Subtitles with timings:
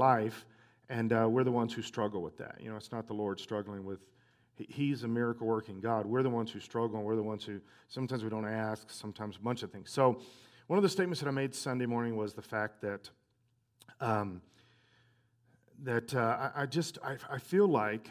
[0.00, 0.46] life,
[0.88, 2.56] and uh, we're the ones who struggle with that.
[2.60, 4.00] You know, it's not the Lord struggling with.
[4.56, 6.04] He's a miracle working God.
[6.06, 9.36] We're the ones who struggle, and we're the ones who sometimes we don't ask, sometimes
[9.36, 9.90] a bunch of things.
[9.90, 10.20] So,
[10.66, 13.10] one of the statements that I made Sunday morning was the fact that
[14.00, 14.40] um,
[15.82, 18.10] that uh, I, I, just I, I, feel like,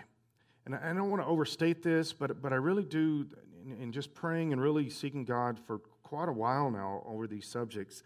[0.65, 3.27] and I, don't want to overstate this, but but I really do,
[3.65, 7.47] in, in, just praying and really seeking God for quite a while now over these
[7.47, 8.03] subjects.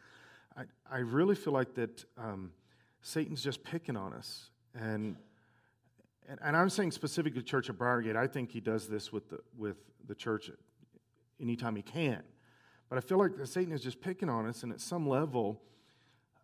[0.58, 2.52] I, I really feel like that um,
[3.04, 5.18] Satan's just picking on us, and,
[6.28, 8.16] and and I'm saying specifically Church of Briargate.
[8.16, 9.76] I think he does this with the with
[10.08, 10.50] the church
[11.42, 12.24] anytime he can,
[12.90, 15.62] but I feel like Satan is just picking on us, and at some level,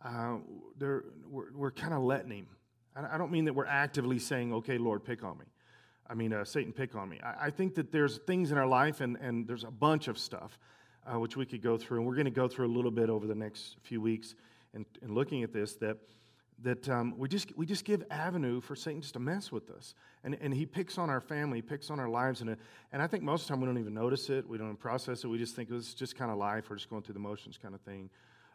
[0.03, 0.35] uh,
[0.77, 1.03] we're,
[1.55, 2.47] we're kind of letting him.
[2.93, 5.45] I don't mean that we're actively saying, "Okay, Lord, pick on me."
[6.09, 7.21] I mean, uh, Satan, pick on me.
[7.23, 10.17] I, I, think that there's things in our life, and, and there's a bunch of
[10.17, 10.57] stuff
[11.05, 13.09] uh, which we could go through, and we're going to go through a little bit
[13.09, 14.35] over the next few weeks
[14.73, 15.97] and, and looking at this that
[16.63, 19.93] that um, we just we just give avenue for Satan just to mess with us,
[20.23, 22.55] and and he picks on our family, picks on our lives, and
[22.91, 25.23] and I think most of the time we don't even notice it, we don't process
[25.23, 27.57] it, we just think it's just kind of life, we're just going through the motions
[27.57, 28.09] kind of thing.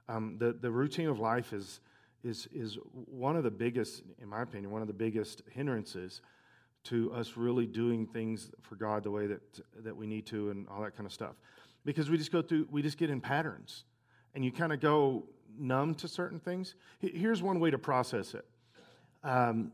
[0.08, 1.80] Um, the the routine of life is
[2.22, 6.20] is is one of the biggest, in my opinion, one of the biggest hindrances
[6.84, 9.40] to us really doing things for God the way that
[9.82, 11.36] that we need to, and all that kind of stuff.
[11.84, 13.84] Because we just go through, we just get in patterns.
[14.34, 15.26] And you kind of go
[15.58, 16.74] numb to certain things.
[17.00, 18.44] Here's one way to process it.
[19.22, 19.72] Um,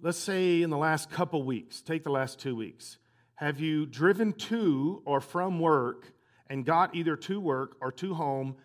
[0.00, 2.98] let's say in the last couple weeks, take the last two weeks,
[3.34, 6.12] have you driven to or from work
[6.48, 8.56] and got either to work or to home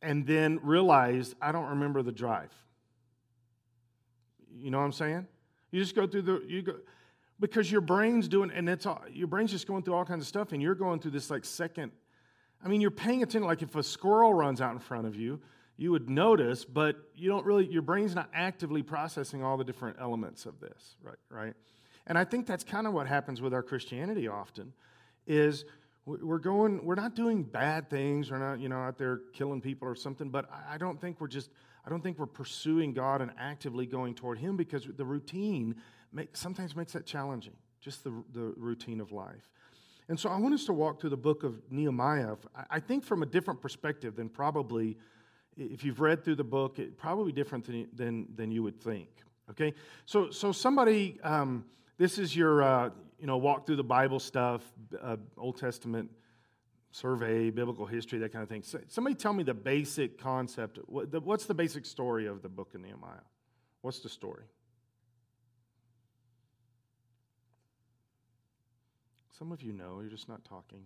[0.00, 2.52] and then realized, I don't remember the drive?
[4.54, 5.26] You know what I'm saying?
[5.70, 6.74] You just go through the, you go,
[7.40, 10.28] because your brain's doing, and it's all, your brain's just going through all kinds of
[10.28, 11.92] stuff, and you're going through this like second.
[12.64, 13.44] I mean, you're paying attention.
[13.44, 15.40] Like if a squirrel runs out in front of you,
[15.76, 17.66] you would notice, but you don't really.
[17.66, 21.16] Your brain's not actively processing all the different elements of this, right?
[21.28, 21.54] Right.
[22.06, 24.72] And I think that's kind of what happens with our Christianity often,
[25.26, 25.64] is
[26.04, 28.30] we're going, we're not doing bad things.
[28.30, 30.30] We're not, you know, out there killing people or something.
[30.30, 31.50] But I don't think we're just,
[31.86, 35.76] I don't think we're pursuing God and actively going toward Him because the routine
[36.32, 39.48] sometimes makes that challenging, just the, the routine of life.
[40.08, 42.36] And so I want us to walk through the book of Nehemiah,
[42.70, 44.96] I think from a different perspective than probably,
[45.56, 49.08] if you've read through the book, it, probably different than, than, than you would think.
[49.50, 49.74] Okay?
[50.06, 51.64] So, so somebody, um,
[51.98, 54.62] this is your, uh, you know, walk through the Bible stuff,
[55.00, 56.10] uh, Old Testament
[56.90, 58.62] survey, biblical history, that kind of thing.
[58.62, 60.78] So, somebody tell me the basic concept.
[60.86, 63.22] What's the basic story of the book of Nehemiah?
[63.80, 64.44] What's the story?
[69.42, 70.84] Some of you know, you're just not talking.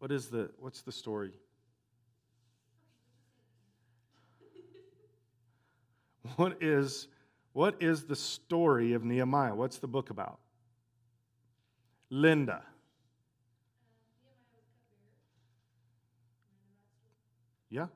[0.00, 1.30] What is the what's the story?
[6.34, 7.06] what is
[7.52, 9.54] what is the story of Nehemiah?
[9.54, 10.40] What's the book about?
[12.10, 12.64] Linda.
[17.70, 17.86] Yeah?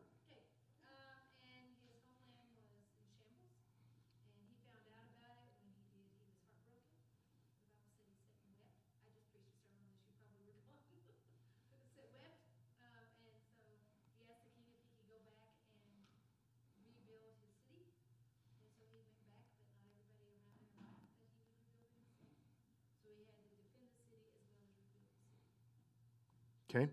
[26.79, 26.91] Okay?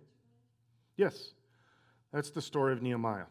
[0.97, 1.33] Yes.
[2.11, 3.25] That's the story of Nehemiah.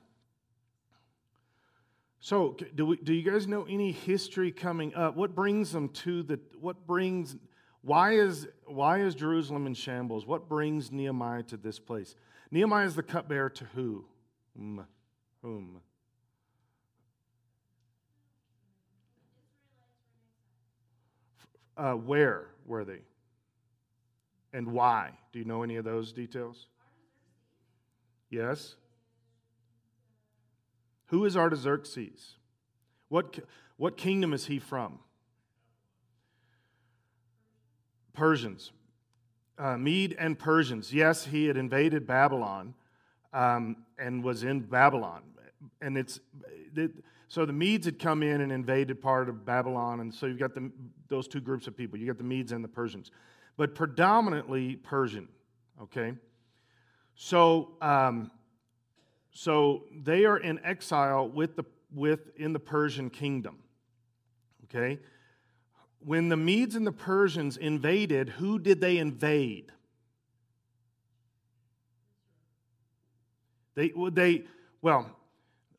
[2.20, 5.14] So, do, we, do you guys know any history coming up?
[5.16, 7.36] What brings them to the, what brings,
[7.82, 10.26] why is, why is Jerusalem in shambles?
[10.26, 12.14] What brings Nehemiah to this place?
[12.50, 14.06] Nehemiah is the cupbearer to who?
[14.56, 14.86] Whom?
[15.42, 15.80] Whom?
[21.76, 23.00] Uh, where were they?
[24.54, 25.10] And why?
[25.32, 26.68] Do you know any of those details?
[28.30, 28.76] Yes?
[31.06, 32.36] Who is Artaxerxes?
[33.08, 33.40] What,
[33.76, 35.00] what kingdom is he from?
[38.14, 38.70] Persians.
[39.58, 40.92] Uh, Mede and Persians.
[40.92, 42.74] Yes, he had invaded Babylon
[43.32, 45.22] um, and was in Babylon.
[45.82, 46.20] And it's.
[46.76, 46.92] It,
[47.28, 50.54] so the Medes had come in and invaded part of Babylon, and so you've got
[50.54, 50.70] the,
[51.08, 51.98] those two groups of people.
[51.98, 53.10] You got the Medes and the Persians
[53.56, 55.28] but predominantly Persian.
[55.82, 56.14] Okay?
[57.14, 58.30] So, um,
[59.32, 63.58] so they are in exile with the, with, in the Persian kingdom.
[64.64, 64.98] Okay?
[66.00, 69.72] When the Medes and the Persians invaded, who did they invade?
[73.74, 74.44] They, they
[74.84, 75.10] well,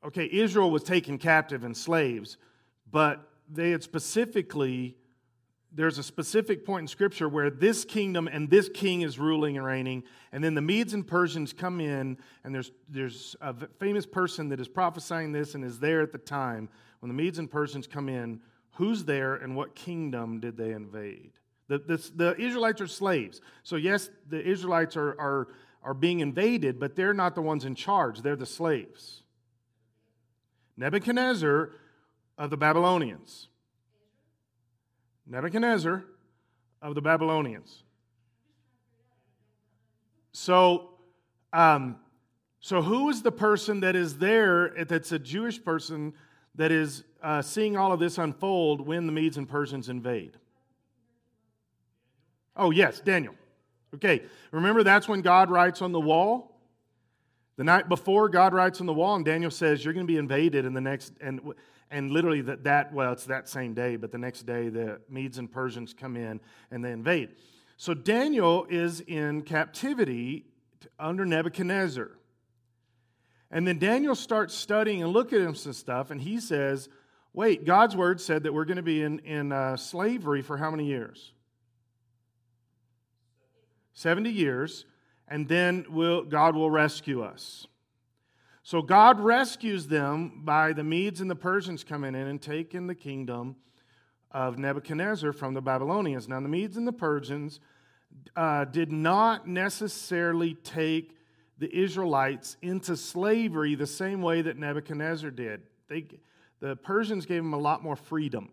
[0.04, 2.38] okay, Israel was taken captive and slaves,
[2.92, 4.98] but they had specifically,
[5.76, 9.66] there's a specific point in Scripture where this kingdom and this king is ruling and
[9.66, 14.50] reigning, and then the Medes and Persians come in, and there's, there's a famous person
[14.50, 16.70] that is prophesying this and is there at the time.
[17.02, 18.40] When the Medes and Persians come in,
[18.72, 21.34] who's there and what kingdom did they invade?
[21.68, 23.42] The, the, the Israelites are slaves.
[23.64, 25.48] So, yes, the Israelites are, are,
[25.84, 29.24] are being invaded, but they're not the ones in charge, they're the slaves.
[30.78, 31.72] Nebuchadnezzar
[32.38, 33.50] of the Babylonians.
[35.28, 36.04] Nebuchadnezzar
[36.82, 37.84] of the Babylonians.
[40.32, 40.90] So,
[41.54, 41.98] um,
[42.60, 46.14] so who is the person that is there that's a Jewish person
[46.56, 50.38] that is uh, seeing all of this unfold when the Medes and Persians invade?
[52.58, 53.36] Oh, yes, Daniel.
[53.96, 56.60] Okay, remember that's when God writes on the wall?
[57.58, 60.18] The night before, God writes on the wall, and Daniel says, You're going to be
[60.18, 61.40] invaded in the next, and,
[61.92, 65.38] and literally that, that, well, it's that same day, but the next day the Medes
[65.38, 66.40] and Persians come in
[66.72, 67.30] and they invade.
[67.78, 70.46] So Daniel is in captivity
[71.00, 72.12] under Nebuchadnezzar.
[73.52, 76.90] And then Daniel starts studying and looking at him some stuff, and he says,
[77.34, 80.72] Wait, God's word said that we're going to be in, in uh, slavery for how
[80.72, 81.34] many years?
[83.94, 84.86] 70 years,
[85.28, 87.68] and then we'll, God will rescue us.
[88.66, 92.96] So God rescues them by the Medes and the Persians coming in and taking the
[92.96, 93.58] kingdom
[94.32, 96.28] of Nebuchadnezzar from the Babylonians.
[96.28, 97.60] Now, the Medes and the Persians
[98.36, 101.16] uh, did not necessarily take
[101.60, 105.62] the Israelites into slavery the same way that Nebuchadnezzar did.
[105.88, 106.08] They,
[106.60, 108.50] the Persians gave them a lot more freedom.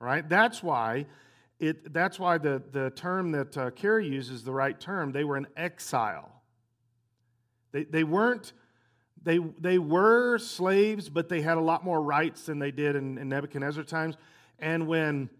[0.00, 0.26] Right?
[0.26, 1.04] That's why
[1.60, 5.12] it, that's why the, the term that uh, uses the right term.
[5.12, 6.32] They were in exile.
[7.72, 8.54] They, they weren't,
[9.24, 13.18] they, they were slaves, but they had a lot more rights than they did in,
[13.18, 14.16] in Nebuchadnezzar times.
[14.58, 15.30] And when,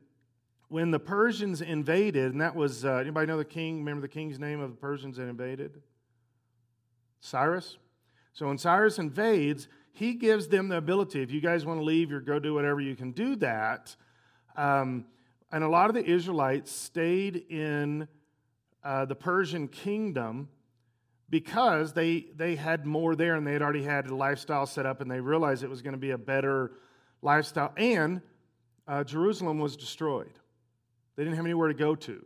[0.68, 3.78] when the Persians invaded, and that was, uh, anybody know the king?
[3.78, 5.82] Remember the king's name of the Persians that invaded?
[7.20, 7.76] Cyrus.
[8.32, 12.12] So when Cyrus invades, he gives them the ability, if you guys want to leave
[12.12, 13.94] or go do whatever, you can do that.
[14.56, 15.06] Um,
[15.50, 18.08] and a lot of the Israelites stayed in
[18.82, 20.48] uh, the Persian kingdom
[21.32, 25.00] because they, they had more there and they had already had a lifestyle set up
[25.00, 26.72] and they realized it was going to be a better
[27.22, 27.72] lifestyle.
[27.78, 28.20] And
[28.86, 30.38] uh, Jerusalem was destroyed,
[31.16, 32.22] they didn't have anywhere to go to.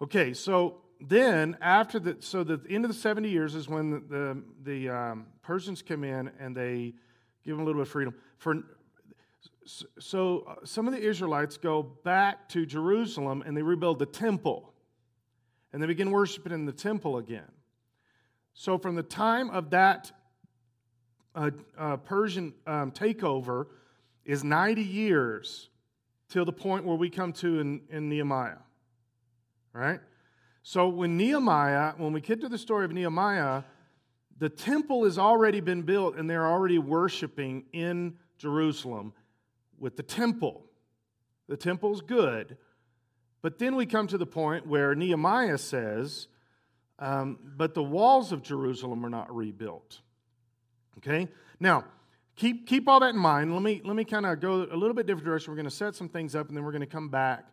[0.00, 3.98] Okay, so then after the so the end of the 70 years is when the
[4.08, 6.94] the, the um, persians come in and they
[7.44, 8.62] give them a little bit of freedom for
[9.98, 14.72] so uh, some of the Israelites go back to Jerusalem and they rebuild the temple.
[15.72, 17.50] And they begin worshiping in the temple again.
[18.54, 20.10] So from the time of that
[21.34, 23.66] uh, uh, Persian um, takeover
[24.24, 25.68] is 90 years
[26.28, 28.58] till the point where we come to in, in Nehemiah.
[29.72, 30.00] Right?
[30.62, 33.62] So when Nehemiah, when we get to the story of Nehemiah,
[34.38, 39.12] the temple has already been built and they're already worshiping in Jerusalem
[39.78, 40.64] with the temple.
[41.48, 42.56] The temple's good.
[43.40, 46.28] But then we come to the point where Nehemiah says,
[46.98, 50.00] um, but the walls of Jerusalem are not rebuilt.
[50.98, 51.28] Okay?
[51.60, 51.84] Now,
[52.34, 53.52] keep, keep all that in mind.
[53.52, 55.52] Let me, let me kind of go a little bit different direction.
[55.52, 57.44] We're going to set some things up and then we're going to come back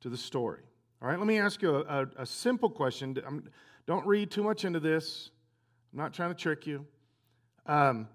[0.00, 0.60] to the story.
[1.00, 1.18] All right?
[1.18, 3.18] Let me ask you a, a, a simple question.
[3.26, 3.48] I'm,
[3.86, 5.30] don't read too much into this.
[5.92, 6.84] I'm not trying to trick you.
[7.66, 8.08] Um,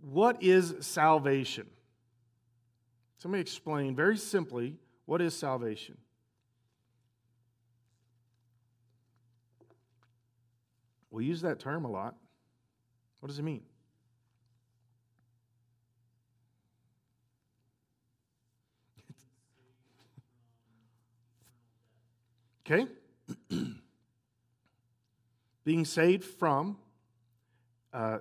[0.00, 1.66] what is salvation?
[3.18, 5.96] Somebody explain very simply what is salvation?
[11.10, 12.14] We use that term a lot.
[13.20, 13.62] What does it mean?
[22.64, 22.86] okay?
[25.64, 26.76] Being saved from
[27.92, 28.18] uh,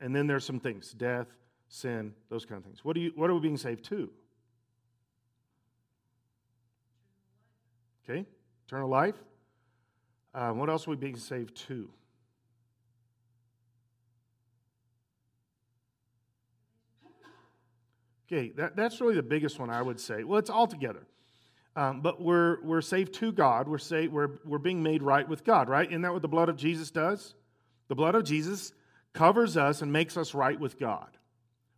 [0.00, 1.28] and then there's some things death,
[1.68, 2.84] sin, those kind of things.
[2.84, 4.10] What, do you, what are we being saved to?
[8.08, 8.24] Okay,
[8.66, 9.16] eternal life.
[10.32, 11.88] Uh, what else are we being saved to?
[18.26, 20.24] Okay, that, that's really the biggest one I would say.
[20.24, 21.06] Well, it's all together.
[21.74, 23.68] Um, but we're, we're saved to God.
[23.68, 25.88] We're, saved, we're, we're being made right with God, right?
[25.88, 27.34] Isn't that what the blood of Jesus does?
[27.88, 28.72] The blood of Jesus
[29.12, 31.16] covers us and makes us right with God.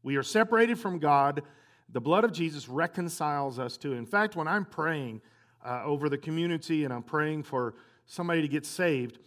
[0.02, 1.42] We are separated from God.
[1.90, 3.92] The blood of Jesus reconciles us to.
[3.92, 5.20] In fact, when I'm praying
[5.64, 7.74] uh, over the community and I'm praying for
[8.06, 9.18] somebody to get saved,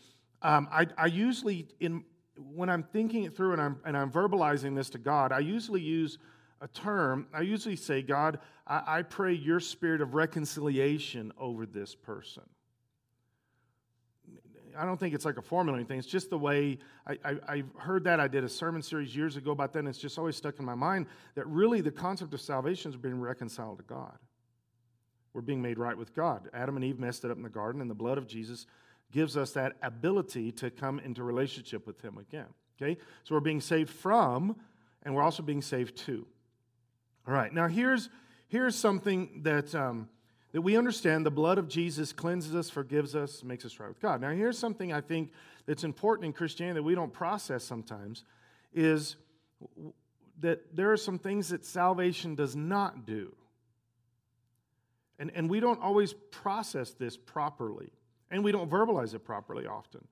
[0.41, 2.03] um, I, I usually, in,
[2.35, 5.81] when I'm thinking it through and I'm, and I'm verbalizing this to God, I usually
[5.81, 6.17] use
[6.61, 7.27] a term.
[7.33, 12.43] I usually say, God, I, I pray your spirit of reconciliation over this person.
[14.77, 15.99] I don't think it's like a formula or anything.
[15.99, 18.19] It's just the way I, have heard that.
[18.19, 20.65] I did a sermon series years ago about that, and it's just always stuck in
[20.65, 24.17] my mind that really the concept of salvation is being reconciled to God.
[25.33, 26.49] We're being made right with God.
[26.53, 28.65] Adam and Eve messed it up in the garden, and the blood of Jesus
[29.11, 32.47] gives us that ability to come into relationship with Him again.
[32.81, 32.99] Okay?
[33.23, 34.55] So we're being saved from,
[35.03, 36.25] and we're also being saved to.
[37.27, 38.09] All right, now here's,
[38.47, 39.73] here's something that.
[39.75, 40.09] Um,
[40.53, 44.01] that we understand the blood of Jesus cleanses us, forgives us, makes us right with
[44.01, 44.19] God.
[44.19, 45.31] Now, here's something I think
[45.65, 48.25] that's important in Christianity that we don't process sometimes
[48.73, 49.15] is
[50.39, 53.33] that there are some things that salvation does not do.
[55.21, 57.93] And, and we don't always process this properly,
[58.31, 60.07] and we don't verbalize it properly often.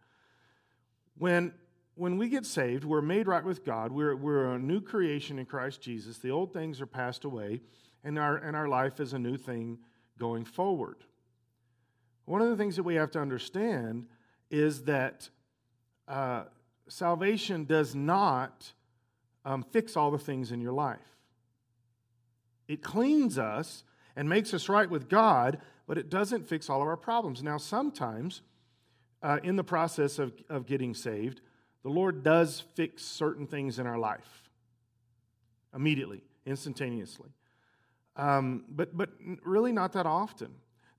[1.18, 1.52] When,
[1.96, 5.48] when we get saved, we're made right with God, we're, we're a new creation in
[5.48, 6.20] Christ Jesus.
[6.20, 7.62] The old things are passed away,
[8.04, 9.80] and our, and our life is a new thing
[10.20, 10.98] going forward.
[12.26, 14.06] One of the things that we have to understand
[14.52, 15.28] is that
[16.08, 16.44] uh,
[16.88, 18.74] salvation does not
[19.44, 21.18] um, fix all the things in your life.
[22.68, 23.84] It cleans us
[24.20, 27.42] and makes us right with God, but it doesn't fix all of our problems.
[27.42, 28.42] Now, sometimes
[29.24, 31.42] uh, in the process of, of getting saved,
[31.84, 34.50] the Lord does fix certain things in our life
[35.74, 37.30] immediately, instantaneously
[38.20, 39.10] um, but, but
[39.44, 40.50] really not that often.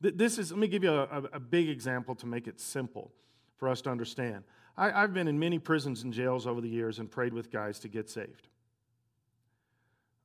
[0.00, 3.12] This is, let me give you a, a, big example to make it simple
[3.58, 4.44] for us to understand.
[4.78, 7.78] I, I've been in many prisons and jails over the years and prayed with guys
[7.80, 8.48] to get saved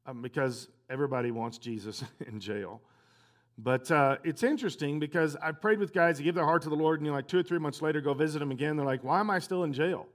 [0.05, 2.81] um, because everybody wants Jesus in jail.
[3.57, 6.75] But uh, it's interesting because I prayed with guys to give their heart to the
[6.75, 8.75] Lord, and you know, like two or three months later, go visit them again.
[8.75, 10.07] They're like, "Why am I still in jail?"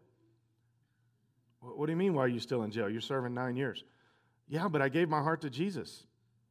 [1.60, 2.14] What do you mean?
[2.14, 2.88] Why are you still in jail?
[2.88, 3.84] You're serving nine years.
[4.48, 6.04] Yeah, but I gave my heart to Jesus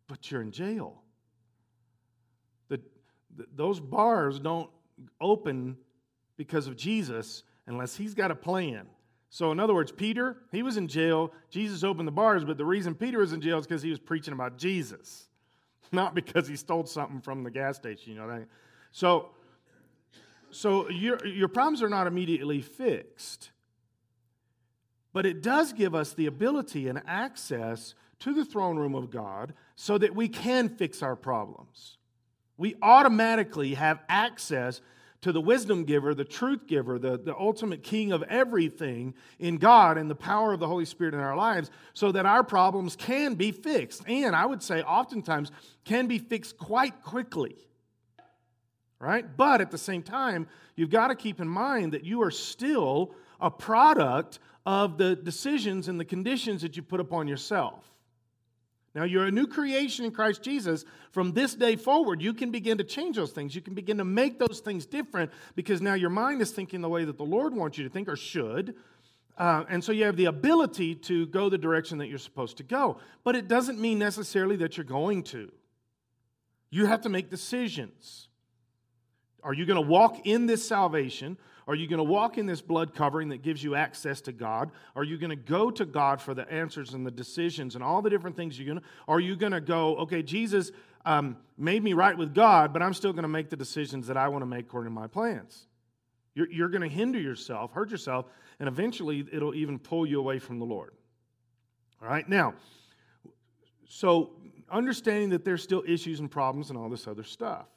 [0.09, 1.01] but you're in jail.
[2.67, 2.81] The,
[3.37, 4.69] the, those bars don't
[5.21, 5.77] open
[6.35, 8.87] because of Jesus unless he's got a plan.
[9.29, 11.31] So, in other words, Peter, he was in jail.
[11.49, 13.99] Jesus opened the bars, but the reason Peter was in jail is because he was
[13.99, 15.27] preaching about Jesus,
[15.91, 18.13] not because he stole something from the gas station.
[18.13, 18.47] You know that?
[18.91, 19.29] So,
[20.51, 23.51] so your, your problems are not immediately fixed,
[25.13, 29.53] but it does give us the ability and access to the throne room of God
[29.75, 31.97] so that we can fix our problems.
[32.57, 34.81] We automatically have access
[35.21, 39.97] to the wisdom giver, the truth giver, the, the ultimate king of everything in God
[39.97, 43.35] and the power of the Holy Spirit in our lives so that our problems can
[43.35, 44.07] be fixed.
[44.07, 45.51] And I would say, oftentimes,
[45.83, 47.55] can be fixed quite quickly.
[48.99, 49.25] Right?
[49.37, 53.15] But at the same time, you've got to keep in mind that you are still
[53.39, 57.88] a product of the decisions and the conditions that you put upon yourself.
[58.95, 60.83] Now, you're a new creation in Christ Jesus.
[61.11, 63.53] From this day forward, you can begin to change those things.
[63.53, 66.89] You can begin to make those things different because now your mind is thinking the
[66.89, 68.75] way that the Lord wants you to think or should.
[69.37, 72.63] Uh, and so you have the ability to go the direction that you're supposed to
[72.63, 72.97] go.
[73.23, 75.51] But it doesn't mean necessarily that you're going to.
[76.71, 78.27] You have to make decisions.
[79.43, 81.37] Are you going to walk in this salvation
[81.69, 84.71] are you going to walk in this blood covering that gives you access to God?
[84.95, 88.01] Are you going to go to God for the answers and the decisions and all
[88.01, 88.85] the different things you're going to?
[89.07, 90.71] Are you going to go, okay, Jesus
[91.05, 94.17] um, made me right with God, but I'm still going to make the decisions that
[94.17, 95.67] I want to make according to my plans?
[96.33, 98.25] You're, you're going to hinder yourself, hurt yourself,
[98.59, 100.95] and eventually it'll even pull you away from the Lord.
[102.01, 102.55] All right, now,
[103.87, 104.31] so
[104.71, 107.67] understanding that there's still issues and problems and all this other stuff.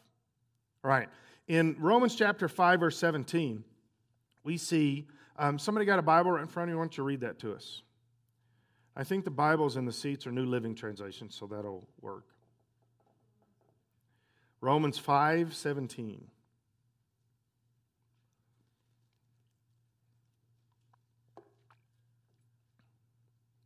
[0.82, 1.10] All right,
[1.46, 3.64] in Romans chapter 5, verse 17,
[4.44, 5.06] we see
[5.38, 6.78] um, somebody got a Bible right in front of you.
[6.78, 7.82] Why don't you read that to us?
[8.94, 12.26] I think the Bibles in the seats are New Living Translation, so that'll work.
[14.60, 16.24] Romans 5 17.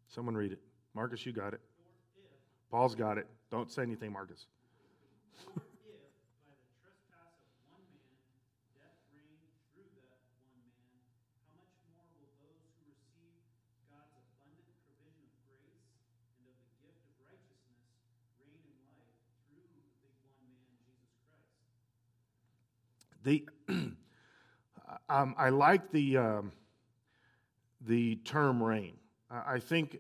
[0.09, 0.61] Someone read it.
[0.95, 1.61] Marcus, you got it.
[2.71, 3.27] Paul's got it.
[3.51, 4.47] Don't say anything, Marcus.
[23.27, 23.45] The,
[25.09, 26.53] um, I like the, um,
[27.81, 28.95] the term reign.
[29.29, 29.99] I think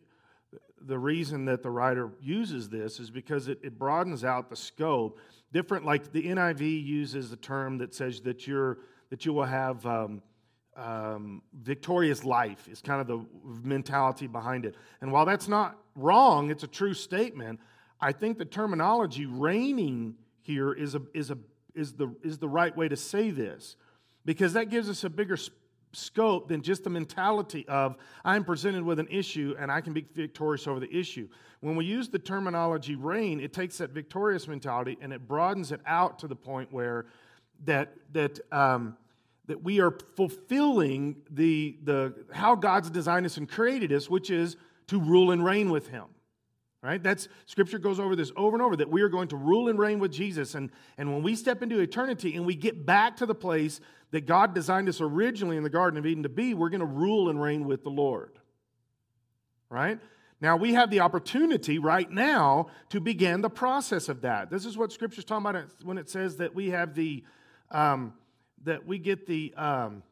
[0.80, 5.18] the reason that the writer uses this is because it, it broadens out the scope.
[5.52, 8.78] Different, like the NIV uses the term that says that you're
[9.10, 10.22] that you will have um,
[10.76, 13.26] um, victorious life is kind of the
[13.64, 14.76] mentality behind it.
[15.00, 17.58] And while that's not wrong, it's a true statement.
[18.00, 21.38] I think the terminology reigning here is, a, is, a,
[21.76, 23.76] is, the, is the right way to say this
[24.24, 25.38] because that gives us a bigger
[25.92, 30.06] scope than just the mentality of I'm presented with an issue and I can be
[30.14, 31.28] victorious over the issue.
[31.60, 35.80] When we use the terminology reign, it takes that victorious mentality and it broadens it
[35.86, 37.06] out to the point where
[37.64, 38.96] that that um,
[39.46, 44.56] that we are fulfilling the the how God's designed us and created us, which is
[44.88, 46.04] to rule and reign with Him.
[46.86, 47.02] Right?
[47.02, 49.76] That's scripture goes over this over and over that we are going to rule and
[49.76, 50.54] reign with Jesus.
[50.54, 53.80] And, and when we step into eternity and we get back to the place
[54.12, 56.86] that God designed us originally in the Garden of Eden to be, we're going to
[56.86, 58.38] rule and reign with the Lord.
[59.68, 59.98] Right?
[60.40, 64.48] Now, we have the opportunity right now to begin the process of that.
[64.48, 67.24] This is what Scripture's talking about when it says that we have the,
[67.72, 68.14] um,
[68.62, 70.04] that we get the, um,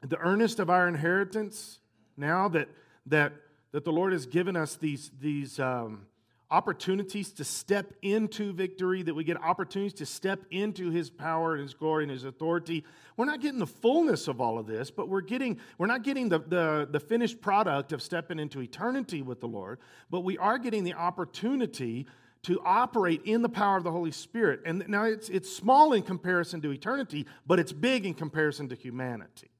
[0.00, 1.80] the earnest of our inheritance
[2.16, 2.70] now that,
[3.04, 3.34] that,
[3.72, 6.06] that the Lord has given us these, these, um,
[6.54, 11.62] opportunities to step into victory, that we get opportunities to step into his power and
[11.62, 12.84] his glory and his authority.
[13.16, 16.28] We're not getting the fullness of all of this, but we're getting we're not getting
[16.28, 19.80] the, the, the finished product of stepping into eternity with the Lord,
[20.10, 22.06] but we are getting the opportunity
[22.44, 24.60] to operate in the power of the Holy Spirit.
[24.64, 28.76] And now it's it's small in comparison to eternity, but it's big in comparison to
[28.76, 29.50] humanity.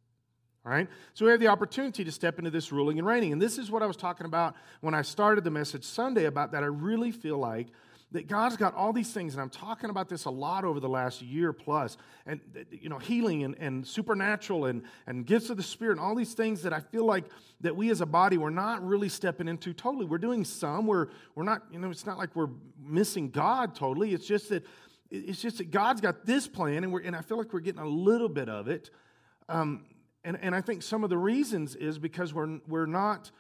[0.65, 0.89] Right?
[1.13, 3.33] So we have the opportunity to step into this ruling and reigning.
[3.33, 6.53] And this is what I was talking about when I started the message Sunday about
[6.53, 6.63] that.
[6.63, 7.69] I really feel like
[8.15, 10.89] that God's got all these things, and I'm talking about this a lot over the
[10.89, 12.41] last year plus, and
[12.71, 16.33] you know, healing and, and supernatural and, and gifts of the Spirit, and all these
[16.33, 17.25] things that I feel like
[17.61, 20.05] that we as a body we're not really stepping into totally.
[20.05, 24.15] We're doing some, we're we're not, you know, it's not like we're missing God totally.
[24.15, 24.65] It's just that
[25.11, 27.83] it's just that God's got this plan, and we're and I feel like we're getting
[27.83, 28.91] a little bit of it.
[29.49, 29.87] Um,
[30.25, 33.31] and, and I think some of the reasons is because we're, we're not,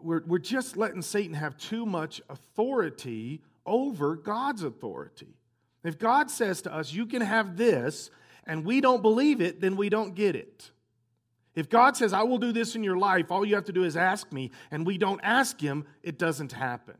[0.00, 5.36] we're, we're just letting Satan have too much authority over God's authority.
[5.84, 8.10] If God says to us, you can have this,
[8.44, 10.70] and we don't believe it, then we don't get it.
[11.54, 13.84] If God says, I will do this in your life, all you have to do
[13.84, 16.96] is ask me, and we don't ask Him, it doesn't happen.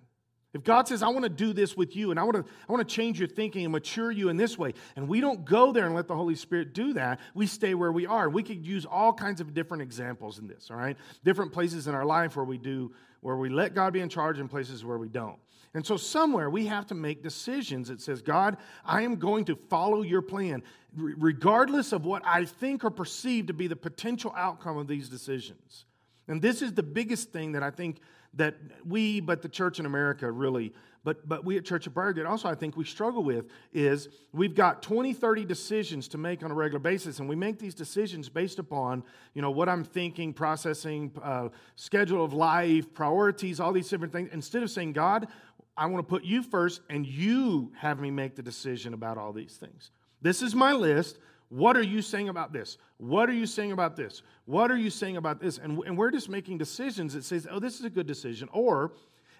[0.54, 2.72] If God says, I want to do this with you and I want to, I
[2.72, 5.72] want to change your thinking and mature you in this way, and we don't go
[5.72, 8.30] there and let the Holy Spirit do that, we stay where we are.
[8.30, 10.96] We could use all kinds of different examples in this, all right?
[11.22, 14.38] Different places in our life where we do, where we let God be in charge
[14.38, 15.38] and places where we don't.
[15.74, 18.56] And so somewhere we have to make decisions that says, God,
[18.86, 20.62] I am going to follow your plan,
[20.96, 25.84] regardless of what I think or perceive to be the potential outcome of these decisions.
[26.26, 28.00] And this is the biggest thing that I think
[28.38, 30.72] that we, but the church in America really,
[31.04, 34.54] but, but we at Church of Briargate also I think we struggle with is we've
[34.54, 38.28] got 20, 30 decisions to make on a regular basis, and we make these decisions
[38.28, 43.88] based upon, you know, what I'm thinking, processing, uh, schedule of life, priorities, all these
[43.88, 44.30] different things.
[44.32, 45.28] Instead of saying, God,
[45.76, 49.32] I want to put you first, and you have me make the decision about all
[49.32, 49.90] these things.
[50.20, 51.18] This is my list.
[51.48, 52.76] What are you saying about this?
[52.98, 54.22] What are you saying about this?
[54.44, 55.58] What are you saying about this?
[55.58, 58.48] And, and we're just making decisions that says, oh, this is a good decision.
[58.52, 58.92] Or,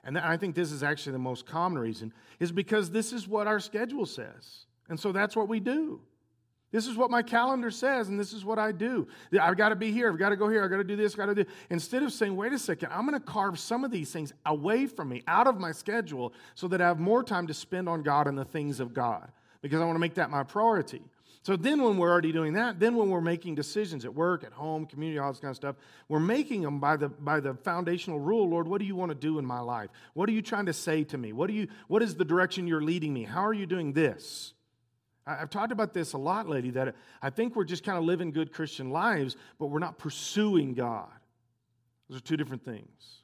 [0.05, 3.47] and I think this is actually the most common reason, is because this is what
[3.47, 4.67] our schedule says.
[4.89, 6.01] And so that's what we do.
[6.71, 9.07] This is what my calendar says, and this is what I do.
[9.41, 10.11] I've got to be here.
[10.11, 10.63] I've got to go here.
[10.63, 11.13] I've got to do this.
[11.13, 11.45] I've got to do.
[11.71, 14.87] Instead of saying, "Wait a second, I'm going to carve some of these things away
[14.87, 18.03] from me, out of my schedule, so that I have more time to spend on
[18.03, 21.03] God and the things of God, because I want to make that my priority."
[21.49, 24.53] So then, when we're already doing that, then when we're making decisions at work, at
[24.53, 28.21] home, community, all this kind of stuff, we're making them by the by the foundational
[28.21, 28.51] rule.
[28.51, 29.89] Lord, what do you want to do in my life?
[30.13, 31.33] What are you trying to say to me?
[31.33, 31.69] What do you?
[31.87, 33.25] What is the direction you're leading me?
[33.25, 34.53] How are you doing this?
[35.27, 36.69] I've talked about this a lot, lady.
[36.69, 40.75] That I think we're just kind of living good Christian lives, but we're not pursuing
[40.75, 41.09] God.
[42.11, 43.23] Those are two different things,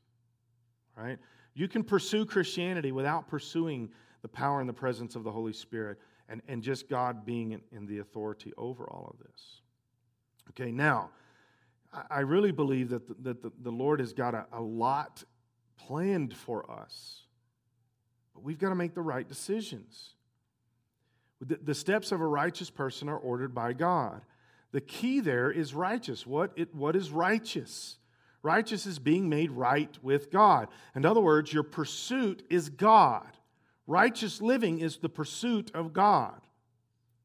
[0.96, 1.18] right?
[1.52, 3.90] You can pursue Christianity without pursuing
[4.22, 7.60] the power and the presence of the Holy Spirit and, and just God being in,
[7.72, 9.60] in the authority over all of this.
[10.50, 11.10] Okay, now,
[11.92, 15.24] I, I really believe that the, that the, the Lord has got a, a lot
[15.76, 17.22] planned for us,
[18.34, 20.14] but we've got to make the right decisions.
[21.40, 24.22] The, the steps of a righteous person are ordered by God.
[24.72, 26.26] The key there is righteous.
[26.26, 27.98] What, it, what is righteous?
[28.42, 30.68] Righteous is being made right with God.
[30.94, 33.26] In other words, your pursuit is God.
[33.86, 36.40] Righteous living is the pursuit of God.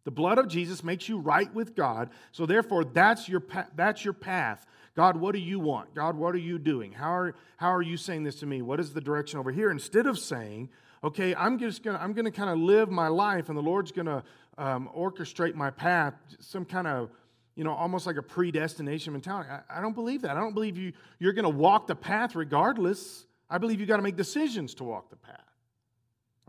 [0.05, 2.09] The blood of Jesus makes you right with God.
[2.31, 3.43] So therefore, that's your,
[3.75, 4.65] that's your path.
[4.95, 5.93] God, what do you want?
[5.93, 6.91] God, what are you doing?
[6.91, 8.61] How are, how are you saying this to me?
[8.61, 9.71] What is the direction over here?
[9.71, 10.69] Instead of saying,
[11.03, 14.23] okay, I'm just gonna, I'm gonna kind of live my life and the Lord's gonna
[14.57, 17.11] um, orchestrate my path, some kind of
[17.59, 19.49] you know, almost like a predestination mentality.
[19.49, 20.37] I, I don't believe that.
[20.37, 23.25] I don't believe you, you're going to walk the path regardless.
[23.49, 25.48] I believe you got to make decisions to walk the path.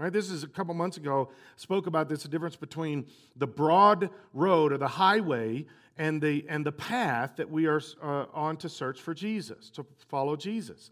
[0.00, 3.04] Right, this is a couple months ago, spoke about this, the difference between
[3.36, 5.66] the broad road or the highway
[5.98, 9.84] and the, and the path that we are uh, on to search for Jesus, to
[10.08, 10.90] follow Jesus.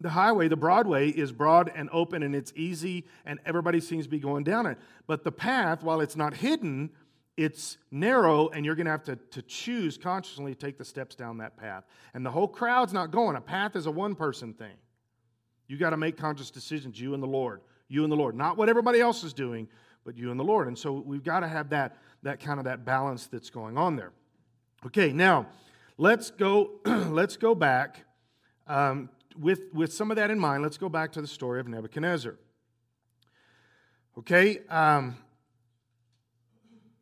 [0.00, 4.10] The highway, the Broadway, is broad and open and it's easy and everybody seems to
[4.10, 4.78] be going down it.
[5.06, 6.88] But the path, while it's not hidden,
[7.36, 11.14] it's narrow and you're going to have to, to choose consciously to take the steps
[11.14, 11.84] down that path.
[12.14, 13.36] And the whole crowd's not going.
[13.36, 14.76] A path is a one person thing.
[15.68, 17.60] You got to make conscious decisions, you and the Lord.
[17.88, 18.34] You and the Lord.
[18.34, 19.68] Not what everybody else is doing,
[20.04, 20.66] but you and the Lord.
[20.66, 23.94] And so we've got to have that, that kind of that balance that's going on
[23.94, 24.12] there.
[24.86, 25.46] Okay, now
[25.98, 28.04] let's go, let's go back
[28.66, 30.62] um, with, with some of that in mind.
[30.62, 32.36] Let's go back to the story of Nebuchadnezzar.
[34.18, 35.16] Okay, um,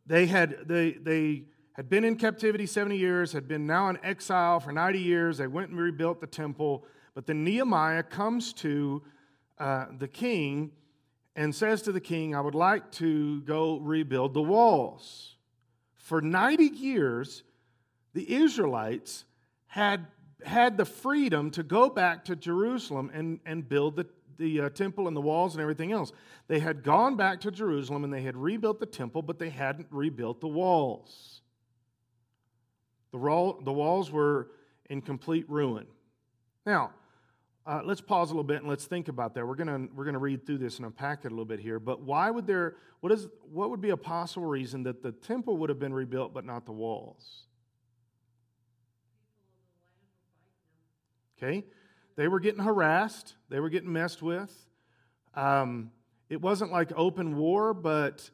[0.07, 4.61] they had, they, they had been in captivity 70 years, had been now in exile
[4.61, 5.39] for 90 years.
[5.39, 6.85] They went and rebuilt the temple.
[7.17, 9.03] But then Nehemiah comes to
[9.59, 10.71] uh, the king
[11.35, 15.37] and says to the king, I would like to go rebuild the walls.
[15.95, 17.43] For 90 years,
[18.13, 19.25] the Israelites
[19.67, 20.07] had
[20.45, 25.09] had the freedom to go back to Jerusalem and, and build the, the uh, temple
[25.09, 26.13] and the walls and everything else.
[26.49, 29.87] They had gone back to Jerusalem and they had rebuilt the temple, but they hadn't
[29.91, 31.41] rebuilt the walls.
[33.11, 34.51] The, wall, the walls were
[34.91, 35.87] in complete ruin.
[36.67, 36.93] Now,
[37.67, 39.47] uh, let's pause a little bit and let's think about that.
[39.47, 41.81] We're gonna we're gonna read through this and unpack it a little bit here.
[41.81, 45.57] But why would there, what, is, what would be a possible reason that the temple
[45.59, 47.43] would have been rebuilt but not the walls?
[51.37, 51.65] Okay?
[52.15, 54.55] They were getting harassed, they were getting messed with.
[55.35, 55.91] Um,
[56.29, 58.31] it wasn't like open war, but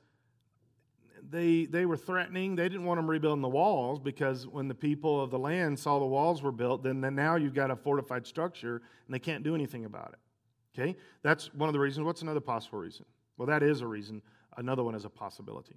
[1.33, 2.55] they, they were threatening.
[2.55, 5.99] They didn't want them rebuilding the walls because when the people of the land saw
[5.99, 9.43] the walls were built, then, then now you've got a fortified structure and they can't
[9.43, 10.81] do anything about it.
[10.81, 10.97] Okay?
[11.23, 12.05] That's one of the reasons.
[12.05, 13.07] What's another possible reason?
[13.39, 14.21] Well, that is a reason.
[14.59, 15.77] Another one is a possibility.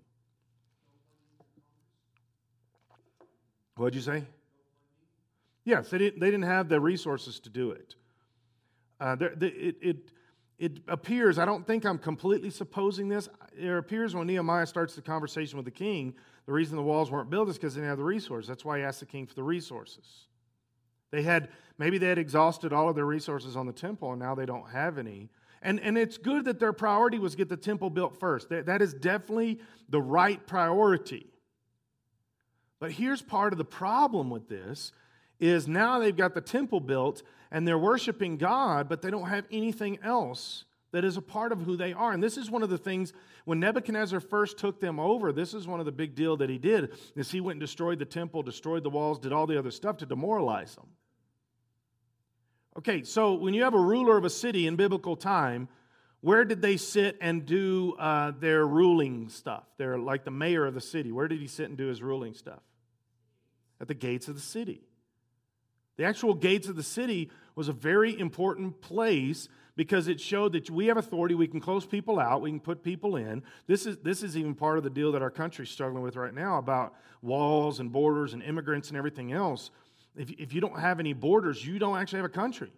[3.77, 4.25] What'd you say?
[5.63, 7.95] Yes, they didn't, they didn't have the resources to do it.
[8.99, 9.97] Uh, it, it,
[10.57, 13.27] it appears, I don't think I'm completely supposing this.
[13.57, 16.13] It appears when Nehemiah starts the conversation with the king,
[16.45, 18.47] the reason the walls weren't built is because they didn't have the resources.
[18.47, 20.27] That's why he asked the king for the resources.
[21.11, 24.35] They had, maybe they had exhausted all of their resources on the temple and now
[24.35, 25.29] they don't have any.
[25.61, 28.49] And, and it's good that their priority was get the temple built first.
[28.49, 31.27] That, that is definitely the right priority.
[32.79, 34.91] But here's part of the problem with this
[35.39, 37.23] is now they've got the temple built
[37.55, 41.61] and they're worshiping God, but they don't have anything else that is a part of
[41.61, 42.11] who they are.
[42.11, 43.13] And this is one of the things
[43.45, 46.57] when Nebuchadnezzar first took them over, this is one of the big deal that he
[46.57, 49.71] did, is he went and destroyed the temple, destroyed the walls, did all the other
[49.71, 50.87] stuff to demoralize them.
[52.77, 55.69] Okay, so when you have a ruler of a city in biblical time,
[56.19, 59.63] where did they sit and do uh, their ruling stuff?
[59.77, 61.13] They're like the mayor of the city.
[61.13, 62.63] Where did he sit and do his ruling stuff?
[63.79, 64.81] At the gates of the city.
[65.97, 70.69] The actual gates of the city was a very important place because it showed that
[70.69, 71.35] we have authority.
[71.35, 72.41] We can close people out.
[72.41, 73.43] We can put people in.
[73.67, 76.33] This is, this is even part of the deal that our country's struggling with right
[76.33, 79.71] now about walls and borders and immigrants and everything else.
[80.15, 82.71] If, if you don't have any borders, you don't actually have a country.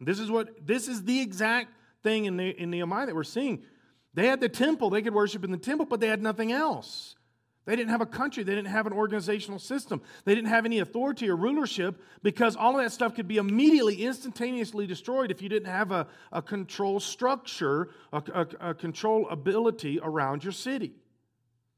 [0.00, 1.68] This is what this is the exact
[2.02, 3.62] thing in, the, in Nehemiah that we're seeing.
[4.14, 7.14] They had the temple, they could worship in the temple, but they had nothing else.
[7.64, 8.42] They didn't have a country.
[8.42, 10.02] They didn't have an organizational system.
[10.24, 14.02] They didn't have any authority or rulership because all of that stuff could be immediately,
[14.02, 20.00] instantaneously destroyed if you didn't have a, a control structure, a, a, a control ability
[20.02, 20.92] around your city.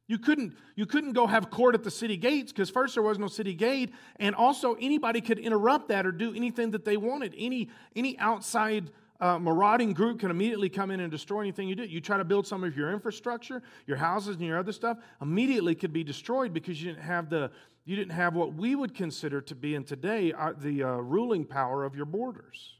[0.06, 3.18] You couldn't, you couldn't go have court at the city gates because first there was
[3.18, 7.34] no city gate, and also anybody could interrupt that or do anything that they wanted.
[7.38, 11.84] Any, any outside uh, marauding group can immediately come in and destroy anything you do.
[11.84, 15.74] You try to build some of your infrastructure, your houses and your other stuff, immediately
[15.74, 17.50] could be destroyed because you didn't have the
[17.86, 21.44] you didn't have what we would consider to be in today uh, the uh, ruling
[21.44, 22.74] power of your borders.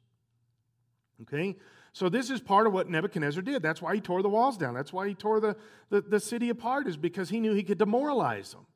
[1.22, 1.56] Okay,
[1.92, 3.62] so this is part of what Nebuchadnezzar did.
[3.62, 4.74] That's why he tore the walls down.
[4.74, 5.56] That's why he tore the,
[5.90, 8.66] the, the city apart, is because he knew he could demoralize them.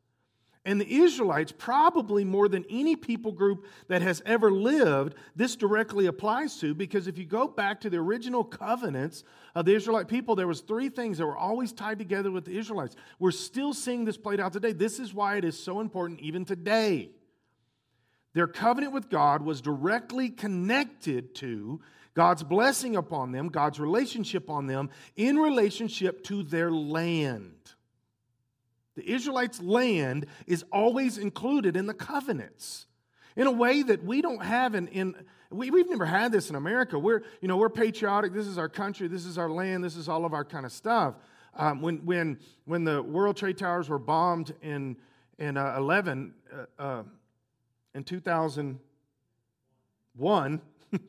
[0.69, 6.05] And the Israelites, probably more than any people group that has ever lived, this directly
[6.05, 10.37] applies to because if you go back to the original covenants of the Israelite people,
[10.37, 12.97] there was three things that were always tied together with the Israelites.
[13.19, 14.73] We're still seeing this played out today.
[14.73, 17.13] This is why it is so important even today.
[18.35, 21.81] Their covenant with God was directly connected to
[22.13, 27.58] God's blessing upon them, God's relationship on them in relationship to their land.
[28.99, 32.87] The Israelites' land is always included in the covenants
[33.37, 35.15] in a way that we don't have in, in
[35.51, 36.99] we, we've never had this in America.
[36.99, 38.33] We're, you know, we're patriotic.
[38.33, 39.07] This is our country.
[39.07, 39.85] This is our land.
[39.85, 41.15] This is all of our kind of stuff.
[41.55, 44.97] Um, when, when, when the World Trade Towers were bombed in,
[45.39, 47.05] in uh, 11, uh, uh,
[47.95, 50.61] in 2001,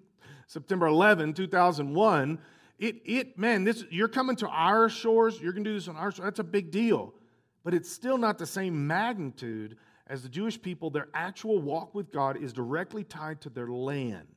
[0.48, 2.40] September 11, 2001,
[2.78, 5.96] it, it man, this, you're coming to our shores, you're going to do this on
[5.96, 6.26] our shores.
[6.26, 7.16] That's a big deal.
[7.64, 10.90] But it's still not the same magnitude as the Jewish people.
[10.90, 14.28] Their actual walk with God is directly tied to their land.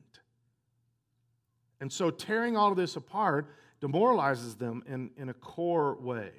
[1.79, 3.47] And so tearing all of this apart
[3.81, 6.31] demoralizes them in, in a core way.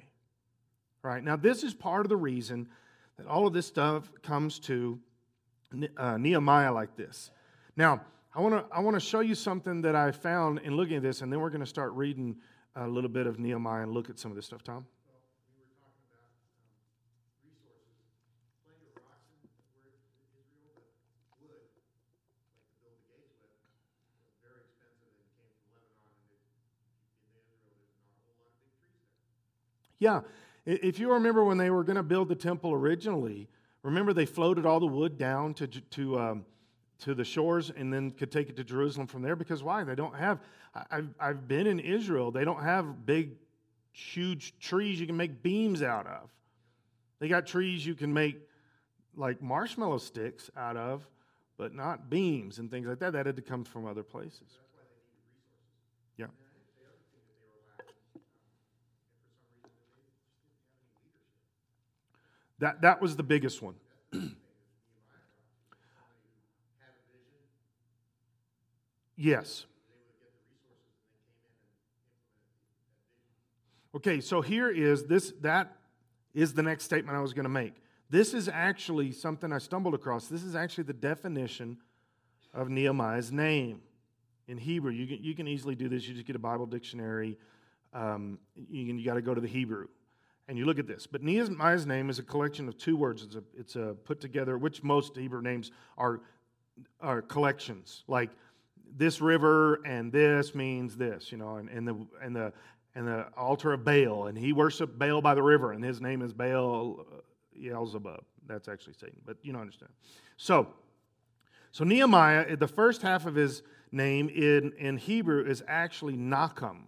[1.03, 1.23] Right?
[1.23, 2.67] Now, this is part of the reason
[3.17, 4.99] that all of this stuff comes to
[5.97, 7.29] uh, Nehemiah like this.
[7.75, 8.01] Now,
[8.33, 11.03] I want to I want to show you something that I found in looking at
[11.03, 12.35] this, and then we're going to start reading
[12.75, 14.63] a little bit of Nehemiah and look at some of this stuff.
[14.63, 14.85] Tom.
[30.05, 30.21] Yeah,
[30.67, 33.47] if you remember when they were going to build the temple originally,
[33.81, 36.45] remember they floated all the wood down to, to, um,
[36.99, 39.83] to the shores and then could take it to Jerusalem from there because why?
[39.83, 40.41] They don't have,
[40.91, 43.31] I've, I've been in Israel, they don't have big,
[43.93, 46.29] huge trees you can make beams out of.
[47.17, 48.37] They got trees you can make
[49.15, 51.07] like marshmallow sticks out of,
[51.57, 53.13] but not beams and things like that.
[53.13, 54.59] That had to come from other places.
[56.15, 56.27] Yeah.
[62.59, 63.75] That, that was the biggest one.
[69.17, 69.65] yes.
[73.95, 75.75] Okay, so here is this that
[76.33, 77.75] is the next statement I was going to make.
[78.09, 80.27] This is actually something I stumbled across.
[80.27, 81.77] This is actually the definition
[82.53, 83.81] of Nehemiah's name
[84.47, 84.91] in Hebrew.
[84.91, 86.07] You can, you can easily do this.
[86.07, 87.37] You just get a Bible dictionary.
[87.93, 89.87] Um, you, you got to go to the Hebrew
[90.47, 91.07] and you look at this.
[91.07, 93.23] But Nehemiah's name is a collection of two words.
[93.23, 96.21] It's a, it's a put together, which most Hebrew names are,
[97.01, 98.03] are collections.
[98.07, 98.29] Like
[98.97, 102.53] this river and this means this, you know, and, and, the, and, the,
[102.93, 104.27] and the altar of Baal.
[104.27, 107.21] And he worshiped Baal by the river, and his name is Baal uh,
[107.59, 108.23] Beelzebub.
[108.47, 109.91] That's actually Satan, but you don't understand.
[110.37, 110.67] So,
[111.71, 116.83] so Nehemiah, the first half of his name in, in Hebrew is actually Nachum,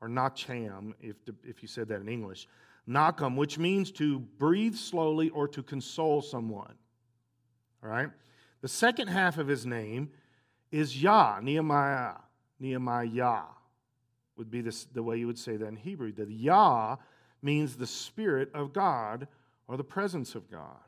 [0.00, 2.48] or Nacham, if, if you said that in English.
[2.88, 6.74] Nachum, which means to breathe slowly or to console someone.
[7.82, 8.08] All right?
[8.60, 10.10] The second half of his name
[10.70, 12.14] is Yah, Nehemiah.
[12.58, 13.42] Nehemiah
[14.36, 16.12] would be this, the way you would say that in Hebrew.
[16.12, 16.96] The Yah
[17.42, 19.28] means the Spirit of God
[19.68, 20.78] or the presence of God.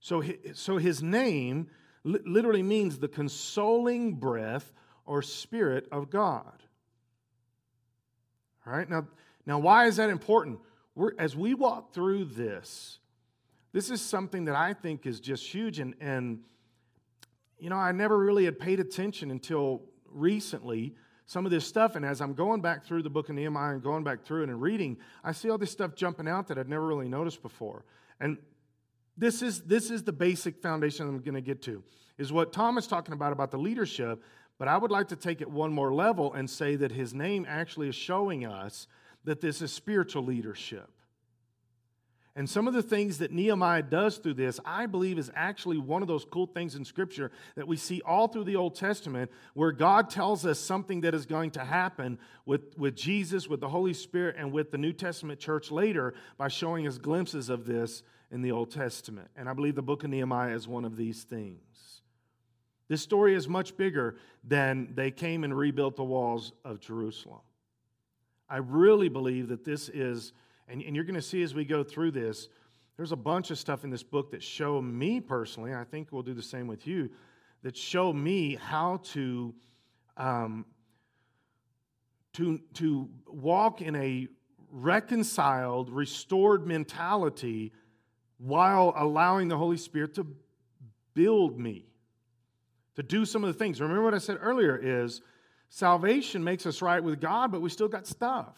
[0.00, 0.22] So,
[0.54, 1.68] so his name
[2.04, 4.72] literally means the consoling breath
[5.04, 6.62] or Spirit of God.
[8.66, 8.88] All right?
[8.88, 9.06] Now,
[9.46, 10.58] now, why is that important?
[10.94, 12.98] We're, as we walk through this,
[13.72, 15.78] this is something that I think is just huge.
[15.78, 16.40] And, and,
[17.58, 20.94] you know, I never really had paid attention until recently,
[21.26, 21.96] some of this stuff.
[21.96, 24.48] And as I'm going back through the book of Nehemiah and going back through it
[24.48, 27.84] and reading, I see all this stuff jumping out that I'd never really noticed before.
[28.20, 28.38] And
[29.16, 31.82] this is, this is the basic foundation I'm going to get to,
[32.16, 34.22] is what Tom is talking about, about the leadership.
[34.58, 37.44] But I would like to take it one more level and say that his name
[37.48, 38.86] actually is showing us
[39.26, 40.90] that this is spiritual leadership.
[42.34, 46.02] And some of the things that Nehemiah does through this, I believe, is actually one
[46.02, 49.72] of those cool things in Scripture that we see all through the Old Testament, where
[49.72, 53.94] God tells us something that is going to happen with, with Jesus, with the Holy
[53.94, 58.42] Spirit, and with the New Testament church later by showing us glimpses of this in
[58.42, 59.28] the Old Testament.
[59.34, 62.02] And I believe the book of Nehemiah is one of these things.
[62.88, 67.40] This story is much bigger than they came and rebuilt the walls of Jerusalem.
[68.48, 70.32] I really believe that this is,
[70.68, 72.48] and, and you're going to see as we go through this,
[72.96, 76.22] there's a bunch of stuff in this book that show me personally, I think we'll
[76.22, 77.10] do the same with you,
[77.62, 79.54] that show me how to,
[80.16, 80.64] um,
[82.34, 84.28] to, to walk in a
[84.70, 87.72] reconciled, restored mentality
[88.38, 90.26] while allowing the Holy Spirit to
[91.14, 91.86] build me,
[92.94, 93.80] to do some of the things.
[93.80, 95.22] Remember what I said earlier is
[95.68, 98.54] Salvation makes us right with God, but we still got stuff.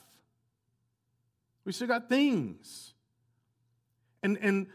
[1.64, 2.94] We still got things.
[4.22, 4.66] And, and,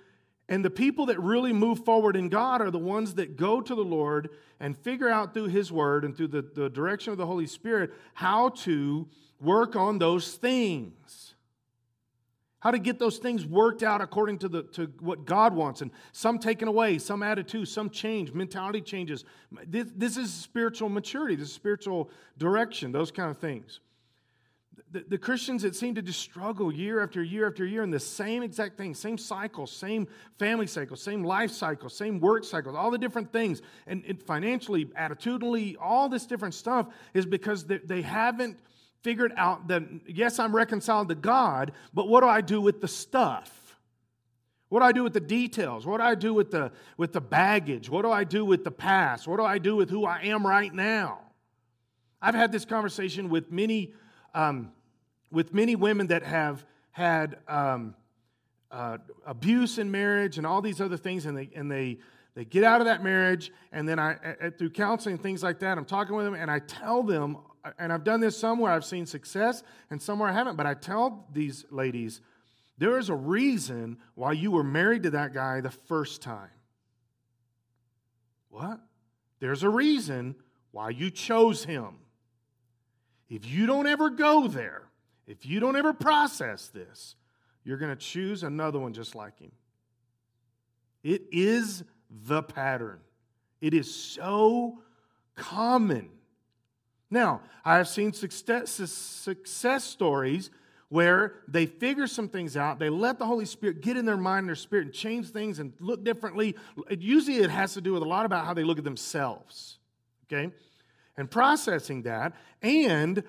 [0.49, 3.75] and the people that really move forward in God are the ones that go to
[3.75, 7.25] the Lord and figure out through His Word and through the, the direction of the
[7.25, 9.07] Holy Spirit how to
[9.41, 11.32] work on those things.
[12.63, 15.91] How to get those things worked out according to, the, to what God wants, and
[16.13, 19.25] some taken away, some added to, some change, mentality changes.
[19.67, 23.81] This, this is spiritual maturity, this is spiritual direction, those kind of things.
[24.91, 27.99] The, the, Christians that seem to just struggle year after year after year in the
[27.99, 30.07] same exact thing, same cycle, same
[30.39, 34.85] family cycle, same life cycle, same work cycle, all the different things, and, and financially,
[34.85, 38.57] attitudinally, all this different stuff is because they, they haven't
[39.03, 42.87] figured out that, yes, I'm reconciled to God, but what do I do with the
[42.87, 43.77] stuff?
[44.69, 45.85] What do I do with the details?
[45.85, 47.89] What do I do with the, with the baggage?
[47.89, 49.27] What do I do with the past?
[49.27, 51.19] What do I do with who I am right now?
[52.21, 53.93] I've had this conversation with many,
[54.33, 54.71] um,
[55.29, 57.93] with many women that have had um,
[58.71, 61.99] uh, abuse in marriage and all these other things, and they, and they,
[62.33, 64.15] they get out of that marriage, and then I,
[64.57, 67.37] through counseling and things like that, I'm talking with them, and I tell them
[67.79, 71.27] and I've done this somewhere I've seen success and somewhere I haven't, but I tell
[71.31, 72.21] these ladies,
[72.77, 76.49] there is a reason why you were married to that guy the first time.
[78.49, 78.79] What?
[79.39, 80.35] There's a reason
[80.71, 81.95] why you chose him.
[83.29, 84.83] If you don't ever go there,
[85.25, 87.15] if you don't ever process this,
[87.63, 89.51] you're going to choose another one just like him.
[91.03, 92.99] It is the pattern.
[93.61, 94.79] It is so
[95.35, 96.09] common
[97.13, 100.49] now, I have seen success, success stories
[100.89, 104.47] where they figure some things out, they let the Holy Spirit get in their mind
[104.47, 106.55] their spirit and change things and look differently.
[106.89, 109.79] Usually it has to do with a lot about how they look at themselves,
[110.25, 110.53] okay?
[111.17, 113.23] And processing that, and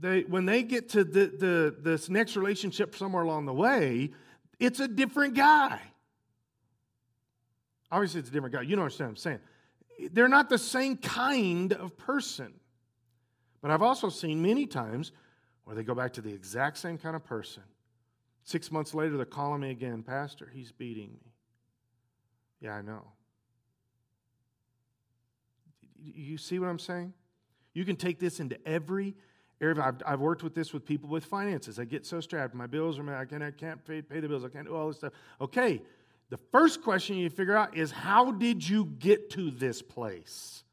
[0.00, 4.12] they, when they get to the, the, this next relationship somewhere along the way,
[4.58, 5.80] it's a different guy.
[7.90, 8.62] Obviously, it's a different guy.
[8.62, 9.40] You know what I'm saying?
[10.12, 12.54] They're not the same kind of person.
[13.64, 15.10] But I've also seen many times
[15.64, 17.62] where they go back to the exact same kind of person.
[18.42, 21.32] Six months later, they're calling me again, Pastor, he's beating me.
[22.60, 23.00] Yeah, I know.
[25.96, 27.14] You see what I'm saying?
[27.72, 29.14] You can take this into every
[29.62, 29.80] area.
[29.82, 31.78] I've, I've worked with this with people with finances.
[31.78, 32.54] I get so strapped.
[32.54, 34.44] My bills are, I can't, I can't pay, pay the bills.
[34.44, 35.14] I can't do all this stuff.
[35.40, 35.80] Okay,
[36.28, 40.63] the first question you figure out is how did you get to this place?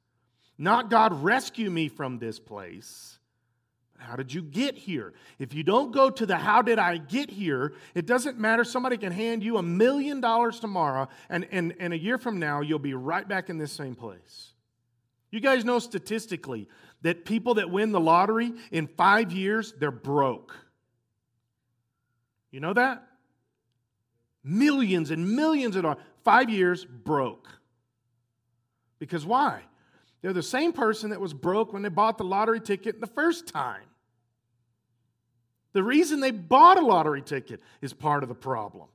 [0.62, 3.18] Not God, rescue me from this place.
[3.98, 5.14] How did you get here?
[5.40, 8.64] If you don't go to the how did I get here, it doesn't matter.
[8.64, 12.62] Somebody can hand you a million dollars tomorrow, and, and, and a year from now,
[12.62, 14.54] you'll be right back in this same place.
[15.32, 16.70] You guys know statistically
[17.02, 20.56] that people that win the lottery in five years, they're broke.
[22.52, 23.08] You know that?
[24.44, 26.04] Millions and millions of dollars.
[26.24, 27.50] Five years, broke.
[29.00, 29.64] Because why?
[30.22, 33.48] They're the same person that was broke when they bought the lottery ticket the first
[33.48, 33.84] time.
[35.74, 38.88] The reason they bought a lottery ticket is part of the problem.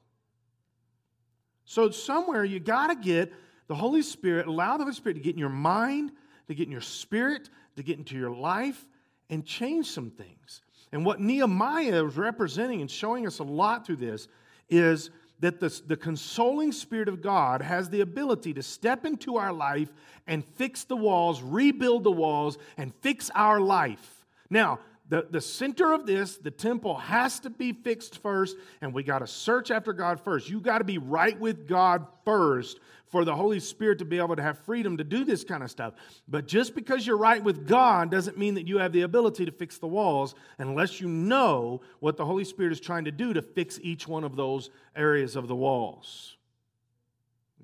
[1.64, 3.32] So, somewhere you got to get
[3.66, 6.12] the Holy Spirit, allow the Holy Spirit to get in your mind,
[6.46, 8.86] to get in your spirit, to get into your life,
[9.30, 10.62] and change some things.
[10.92, 14.28] And what Nehemiah is representing and showing us a lot through this
[14.68, 19.52] is that the, the consoling Spirit of God has the ability to step into our
[19.52, 19.92] life
[20.26, 24.24] and fix the walls, rebuild the walls, and fix our life.
[24.48, 29.02] Now, the, the center of this, the temple, has to be fixed first, and we
[29.02, 30.48] got to search after God first.
[30.48, 34.34] You got to be right with God first for the Holy Spirit to be able
[34.34, 35.94] to have freedom to do this kind of stuff.
[36.26, 39.52] But just because you're right with God doesn't mean that you have the ability to
[39.52, 43.42] fix the walls unless you know what the Holy Spirit is trying to do to
[43.42, 46.36] fix each one of those areas of the walls.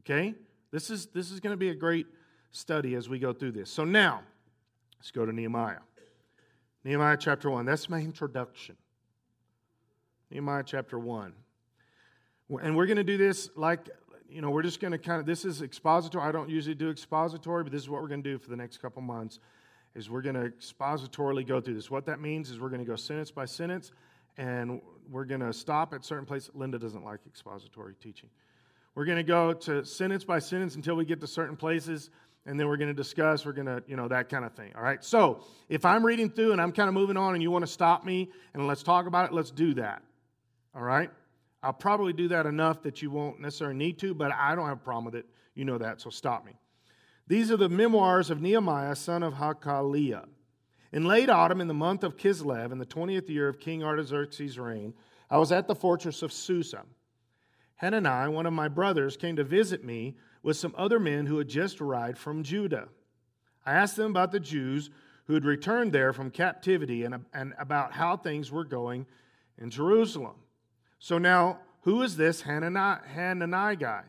[0.00, 0.34] Okay?
[0.70, 2.06] This is, this is going to be a great
[2.52, 3.68] study as we go through this.
[3.68, 4.22] So now,
[4.98, 5.78] let's go to Nehemiah.
[6.84, 7.64] Nehemiah chapter 1.
[7.64, 8.76] That's my introduction.
[10.30, 11.32] Nehemiah chapter 1.
[12.62, 13.88] And we're going to do this like,
[14.28, 16.24] you know, we're just going to kind of, this is expository.
[16.24, 18.56] I don't usually do expository, but this is what we're going to do for the
[18.56, 19.38] next couple months,
[19.94, 21.90] is we're going to expositorily go through this.
[21.90, 23.92] What that means is we're going to go sentence by sentence,
[24.36, 26.50] and we're going to stop at certain places.
[26.54, 28.28] Linda doesn't like expository teaching.
[28.94, 32.10] We're going to go to sentence by sentence until we get to certain places
[32.46, 34.72] and then we're going to discuss we're going to you know that kind of thing
[34.76, 35.02] all right?
[35.04, 37.70] So if i'm reading through and i'm kind of moving on and you want to
[37.70, 40.02] stop me and let's talk about it let's do that
[40.74, 41.10] all right?
[41.62, 44.78] I'll probably do that enough that you won't necessarily need to but i don't have
[44.78, 45.26] a problem with it.
[45.54, 46.52] You know that so stop me.
[47.26, 50.24] These are the memoirs of nehemiah son of hacaliah.
[50.92, 54.58] In late autumn in the month of kislev in the 20th year of king artaxerxes
[54.58, 54.94] reign
[55.30, 56.82] i was at the fortress of susa.
[57.76, 61.48] Hanani one of my brothers came to visit me with some other men who had
[61.48, 62.88] just arrived from Judah.
[63.64, 64.90] I asked them about the Jews
[65.26, 69.06] who had returned there from captivity and, and about how things were going
[69.58, 70.34] in Jerusalem.
[70.98, 74.02] So now, who is this Hananiah, Hananiah guy?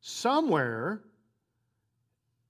[0.00, 1.02] Somewhere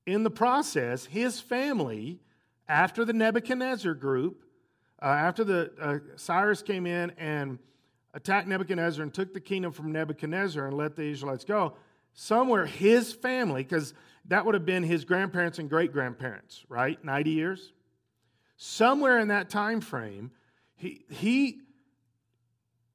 [0.06, 2.20] in the process, his family,
[2.68, 4.44] after the Nebuchadnezzar group,
[5.02, 7.58] uh, after the uh, Cyrus came in and
[8.18, 11.74] attacked Nebuchadnezzar and took the kingdom from Nebuchadnezzar and let the Israelites go,
[12.12, 13.94] somewhere his family, because
[14.24, 17.02] that would have been his grandparents and great grandparents, right?
[17.04, 17.72] 90 years.
[18.56, 20.32] Somewhere in that time frame,
[20.74, 21.60] he, he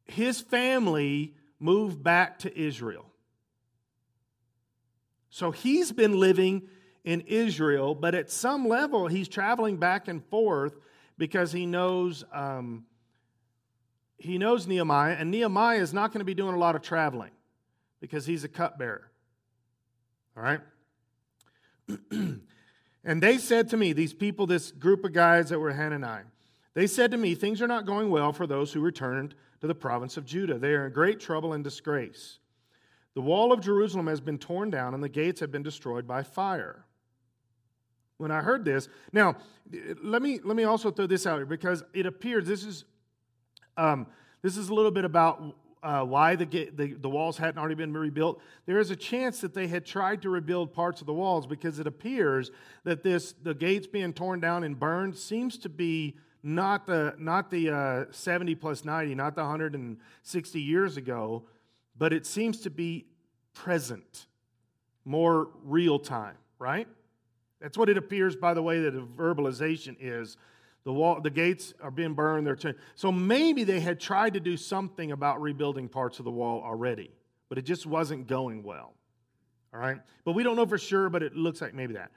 [0.03, 3.05] his family moved back to Israel.
[5.29, 6.63] So he's been living
[7.05, 10.77] in Israel, but at some level, he's traveling back and forth
[11.17, 12.85] because he knows um,
[14.23, 17.31] he knows Nehemiah, and Nehemiah is not going to be doing a lot of traveling
[17.99, 19.11] because he's a cupbearer.
[20.37, 20.61] All right?
[22.11, 26.23] and they said to me, these people, this group of guys that were Hananiah,
[26.73, 29.75] they said to me, Things are not going well for those who returned to the
[29.75, 30.57] province of Judah.
[30.57, 32.39] They are in great trouble and disgrace.
[33.13, 36.23] The wall of Jerusalem has been torn down, and the gates have been destroyed by
[36.23, 36.85] fire
[38.17, 38.87] when I heard this.
[39.11, 39.35] Now,
[40.01, 42.85] let me let me also throw this out here because it appears this is
[43.77, 44.07] um,
[44.41, 47.93] this is a little bit about uh, why the, the, the walls hadn't already been
[47.93, 48.41] rebuilt.
[48.65, 51.77] There is a chance that they had tried to rebuild parts of the walls because
[51.77, 52.51] it appears
[52.85, 57.51] that this the gates being torn down and burned seems to be not the not
[57.51, 61.43] the uh, 70 plus 90, not the 160 years ago,
[61.97, 63.05] but it seems to be
[63.53, 64.27] present,
[65.05, 66.87] more real time, right?
[67.59, 70.37] That's what it appears by the way that a verbalization is.
[70.85, 72.45] The, wall, the gates are being burned.
[72.45, 76.31] They're ch- so maybe they had tried to do something about rebuilding parts of the
[76.31, 77.11] wall already,
[77.49, 78.93] but it just wasn't going well.
[79.73, 79.99] All right?
[80.25, 82.11] But we don't know for sure, but it looks like maybe that.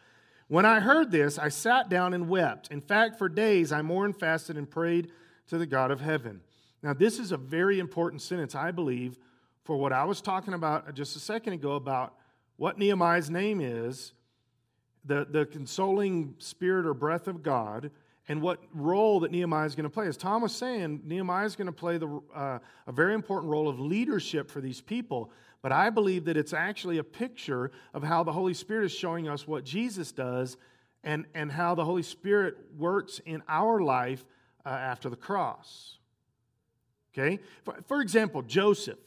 [0.49, 2.71] When I heard this, I sat down and wept.
[2.71, 5.11] In fact, for days I mourned, fasted, and prayed
[5.49, 6.41] to the God of heaven.
[6.83, 9.19] Now, this is a very important sentence, I believe,
[9.65, 12.15] for what I was talking about just a second ago about
[12.57, 14.13] what Nehemiah's name is
[15.05, 17.91] the, the consoling spirit or breath of God
[18.29, 20.07] and what role that Nehemiah is going to play.
[20.09, 23.69] As Tom was saying, Nehemiah is going to play the, uh, a very important role
[23.69, 25.31] of leadership for these people.
[25.63, 29.29] But I believe that it's actually a picture of how the Holy Spirit is showing
[29.29, 30.57] us what Jesus does
[31.05, 34.25] and, and how the Holy Spirit works in our life
[34.65, 35.99] uh, after the cross.
[37.15, 37.41] Okay?
[37.65, 38.99] For, for example, Joseph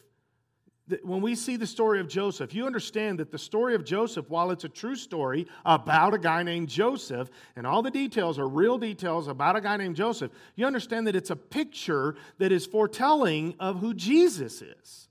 [1.04, 4.52] when we see the story of Joseph, you understand that the story of Joseph, while
[4.52, 8.78] it's a true story about a guy named Joseph, and all the details are real
[8.78, 13.56] details about a guy named Joseph, you understand that it's a picture that is foretelling
[13.60, 15.08] of who Jesus is.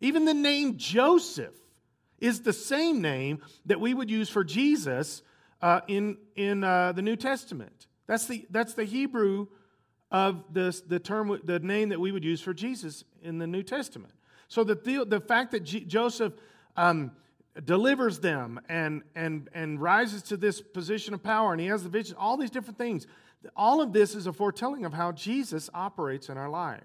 [0.00, 1.54] Even the name Joseph
[2.18, 5.22] is the same name that we would use for Jesus
[5.60, 7.86] uh, in, in uh, the New Testament.
[8.06, 9.48] That's the, that's the Hebrew
[10.10, 13.62] of this, the term, the name that we would use for Jesus in the New
[13.62, 14.14] Testament.
[14.48, 14.74] So the,
[15.06, 16.32] the fact that G- Joseph
[16.76, 17.12] um,
[17.64, 21.88] delivers them and, and, and rises to this position of power and he has the
[21.88, 23.06] vision, all these different things,
[23.56, 26.84] all of this is a foretelling of how Jesus operates in our life.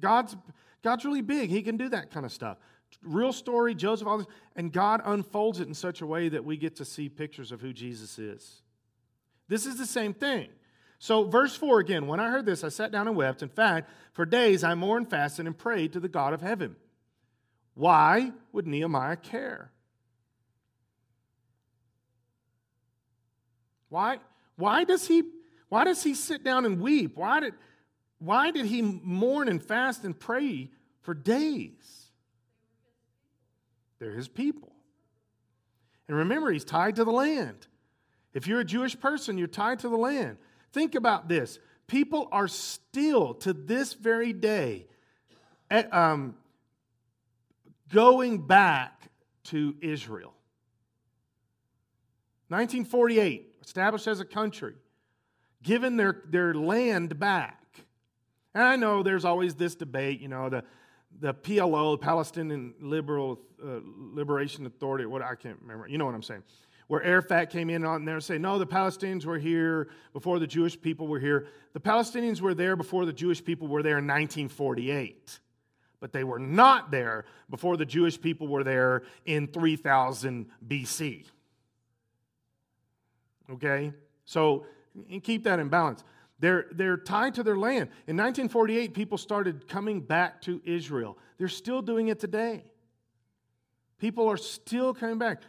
[0.00, 0.36] God's,
[0.82, 1.50] God's really big.
[1.50, 2.58] He can do that kind of stuff.
[3.02, 6.56] Real story, Joseph, all this, and God unfolds it in such a way that we
[6.56, 8.62] get to see pictures of who Jesus is.
[9.48, 10.48] This is the same thing.
[11.04, 13.42] So, verse 4 again, when I heard this, I sat down and wept.
[13.42, 16.76] In fact, for days I mourned, fasted, and prayed to the God of heaven.
[17.74, 19.70] Why would Nehemiah care?
[23.90, 24.16] Why,
[24.56, 25.24] why, does he,
[25.68, 27.18] why does he sit down and weep?
[27.18, 27.52] Why did,
[28.18, 30.70] why did he mourn and fast and pray
[31.02, 32.06] for days?
[33.98, 34.72] They're his people.
[36.08, 37.66] And remember, he's tied to the land.
[38.32, 40.38] If you're a Jewish person, you're tied to the land.
[40.74, 41.60] Think about this.
[41.86, 44.88] People are still, to this very day,
[45.70, 46.34] eh, um,
[47.92, 49.08] going back
[49.44, 50.34] to Israel.
[52.48, 54.74] 1948, established as a country,
[55.62, 57.62] given their, their land back.
[58.52, 60.64] And I know there's always this debate, you know, the,
[61.20, 63.78] the PLO, Palestinian Liberal uh,
[64.12, 65.86] Liberation Authority, what I can't remember.
[65.86, 66.42] You know what I'm saying
[66.86, 70.46] where Arafat came in on there and say, no, the Palestinians were here before the
[70.46, 71.46] Jewish people were here.
[71.72, 75.40] The Palestinians were there before the Jewish people were there in 1948.
[76.00, 81.24] But they were not there before the Jewish people were there in 3000 BC.
[83.50, 83.92] Okay?
[84.26, 84.66] So
[85.22, 86.04] keep that in balance.
[86.40, 87.88] They're, they're tied to their land.
[88.06, 91.16] In 1948, people started coming back to Israel.
[91.38, 92.64] They're still doing it today.
[93.98, 95.40] People are still coming back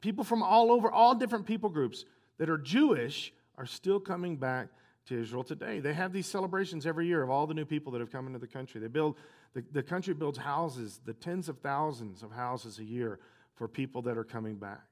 [0.00, 2.04] people from all over, all different people groups
[2.38, 4.68] that are Jewish are still coming back
[5.06, 5.80] to Israel today.
[5.80, 8.38] They have these celebrations every year of all the new people that have come into
[8.38, 8.80] the country.
[8.80, 9.16] They build,
[9.54, 13.18] the, the country builds houses, the tens of thousands of houses a year
[13.54, 14.82] for people that are coming back.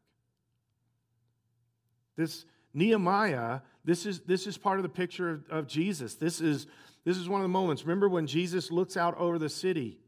[2.16, 2.44] This
[2.74, 6.16] Nehemiah, this is, this is part of the picture of, of Jesus.
[6.16, 6.66] This is,
[7.04, 7.84] this is one of the moments.
[7.84, 9.98] Remember when Jesus looks out over the city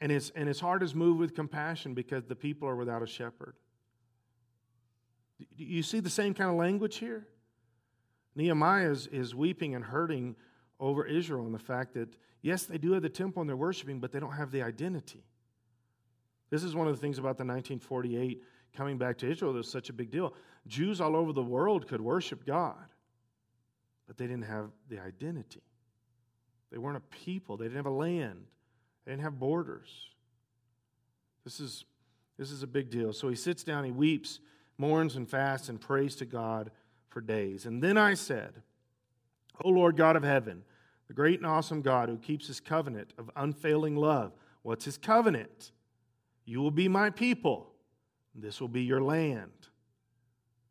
[0.00, 3.06] and his, and his heart is moved with compassion because the people are without a
[3.06, 3.54] shepherd.
[5.56, 7.26] You see the same kind of language here?
[8.34, 10.36] Nehemiah is, is weeping and hurting
[10.80, 12.08] over Israel and the fact that,
[12.42, 15.24] yes, they do have the temple and they're worshiping, but they don't have the identity.
[16.50, 18.42] This is one of the things about the 1948
[18.76, 20.34] coming back to Israel that was such a big deal.
[20.66, 22.86] Jews all over the world could worship God,
[24.06, 25.62] but they didn't have the identity.
[26.70, 28.44] They weren't a people, they didn't have a land,
[29.04, 29.88] they didn't have borders.
[31.44, 31.84] This is,
[32.38, 33.12] this is a big deal.
[33.12, 34.38] So he sits down, he weeps,
[34.78, 36.70] mourns, and fasts, and prays to God
[37.08, 37.66] for days.
[37.66, 38.62] And then I said,
[39.64, 40.62] O Lord God of heaven,
[41.08, 44.32] the great and awesome God who keeps his covenant of unfailing love.
[44.62, 45.72] What's his covenant?
[46.44, 47.72] You will be my people,
[48.34, 49.50] this will be your land.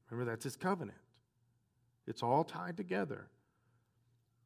[0.10, 0.97] Remember, that's his covenant.
[2.08, 3.28] It's all tied together.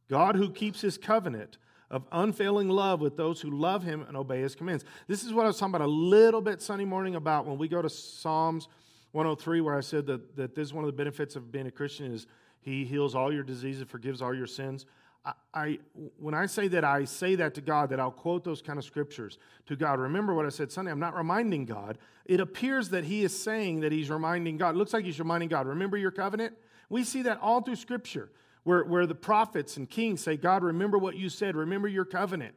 [0.09, 1.57] God who keeps his covenant
[1.91, 4.83] of unfailing love with those who love him and obey his commands.
[5.07, 7.67] This is what I was talking about a little bit Sunday morning about when we
[7.67, 8.67] go to Psalms
[9.11, 11.71] 103, where I said that, that this is one of the benefits of being a
[11.71, 12.27] Christian is
[12.61, 14.85] he heals all your diseases, forgives all your sins.
[15.25, 15.79] I, I,
[16.17, 18.85] when I say that, I say that to God, that I'll quote those kind of
[18.85, 19.37] scriptures
[19.67, 19.99] to God.
[19.99, 20.91] Remember what I said Sunday.
[20.91, 21.97] I'm not reminding God.
[22.25, 24.75] It appears that He is saying that He's reminding God.
[24.75, 25.67] It looks like He's reminding God.
[25.67, 26.55] Remember your covenant?
[26.89, 28.31] We see that all through Scripture,
[28.63, 31.55] where, where the prophets and kings say, God, remember what you said.
[31.55, 32.55] Remember your covenant.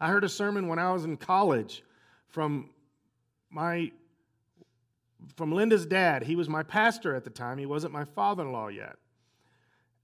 [0.00, 1.82] I heard a sermon when I was in college
[2.28, 2.70] from
[3.50, 3.90] my
[5.36, 6.22] from Linda's dad.
[6.24, 7.58] He was my pastor at the time.
[7.58, 8.96] He wasn't my father in law yet.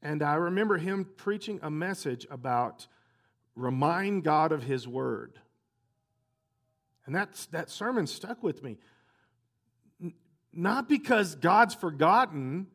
[0.03, 2.87] And I remember him preaching a message about
[3.57, 5.39] remind God of his word.
[7.07, 8.79] And that's, that sermon stuck with me.
[10.53, 12.69] Not because God's forgotten,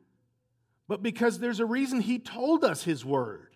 [0.88, 3.56] but because there's a reason he told us his word.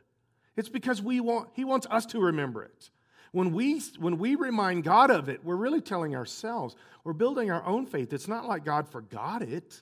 [0.56, 2.90] It's because we want, he wants us to remember it.
[3.34, 7.66] When we, when we remind God of it, we're really telling ourselves, we're building our
[7.66, 8.14] own faith.
[8.14, 9.82] It's not like God forgot it,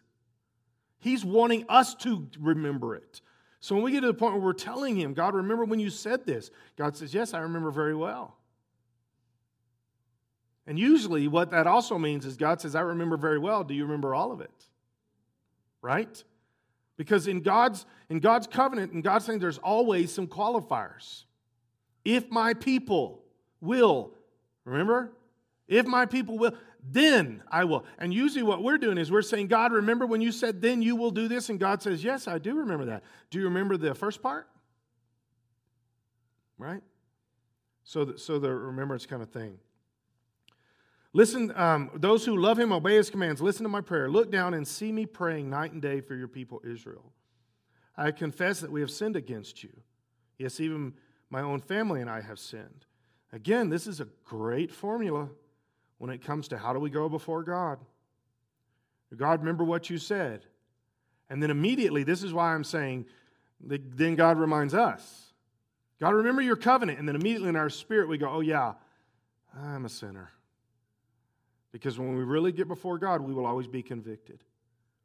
[1.00, 3.22] He's wanting us to remember it.
[3.60, 5.90] So when we get to the point where we're telling Him, God, remember when you
[5.90, 6.50] said this?
[6.78, 8.38] God says, Yes, I remember very well.
[10.66, 13.66] And usually, what that also means is God says, I remember very well.
[13.66, 14.66] Do you remember all of it?
[15.82, 16.24] Right?
[16.96, 21.26] Because in God's, in God's covenant, in God's saying, there's always some qualifiers.
[22.06, 23.21] If my people,
[23.62, 24.12] will.
[24.66, 25.12] Remember?
[25.68, 26.54] If my people will,
[26.84, 27.86] then I will.
[27.98, 30.96] And usually what we're doing is we're saying, God, remember when you said, then you
[30.96, 31.50] will do this?
[31.50, 33.04] And God says, yes, I do remember that.
[33.30, 34.48] Do you remember the first part?
[36.58, 36.82] Right?
[37.84, 39.58] So, the, so the remembrance kind of thing.
[41.14, 44.10] Listen, um, those who love him, obey his commands, listen to my prayer.
[44.10, 47.12] Look down and see me praying night and day for your people, Israel.
[47.98, 49.72] I confess that we have sinned against you.
[50.38, 50.94] Yes, even
[51.30, 52.86] my own family and I have sinned.
[53.34, 55.30] Again, this is a great formula
[55.98, 57.80] when it comes to how do we go before God.
[59.16, 60.46] God, remember what you said.
[61.30, 63.06] And then immediately, this is why I'm saying,
[63.60, 65.34] then God reminds us.
[66.00, 67.00] God, remember your covenant.
[67.00, 68.74] And then immediately in our spirit, we go, oh, yeah,
[69.56, 70.32] I'm a sinner.
[71.72, 74.44] Because when we really get before God, we will always be convicted.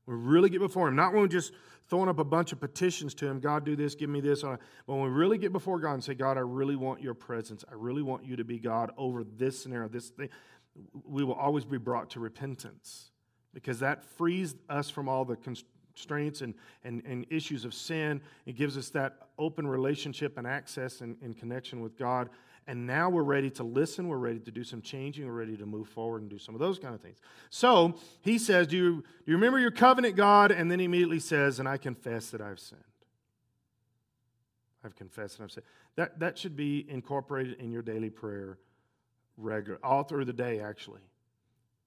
[0.07, 0.97] We really get before Him.
[0.97, 1.53] Not when we just
[1.89, 4.43] throwing up a bunch of petitions to Him, God, do this, give me this.
[4.43, 7.65] But when we really get before God and say, God, I really want your presence.
[7.71, 10.29] I really want you to be God over this scenario, this thing,
[11.05, 13.11] we will always be brought to repentance
[13.55, 16.55] because that frees us from all the constraints and,
[16.85, 18.21] and, and issues of sin.
[18.45, 22.29] It gives us that open relationship and access and, and connection with God.
[22.69, 24.09] And now we're ready to listen.
[24.09, 25.27] We're ready to do some changing.
[25.27, 27.19] We're ready to move forward and do some of those kind of things.
[27.49, 30.51] So he says, Do you, do you remember your covenant, God?
[30.51, 32.83] And then he immediately says, And I confess that I've sinned.
[34.85, 35.67] I've confessed and I've sinned.
[35.95, 38.59] That, that should be incorporated in your daily prayer
[39.37, 41.03] regular, all through the day, actually.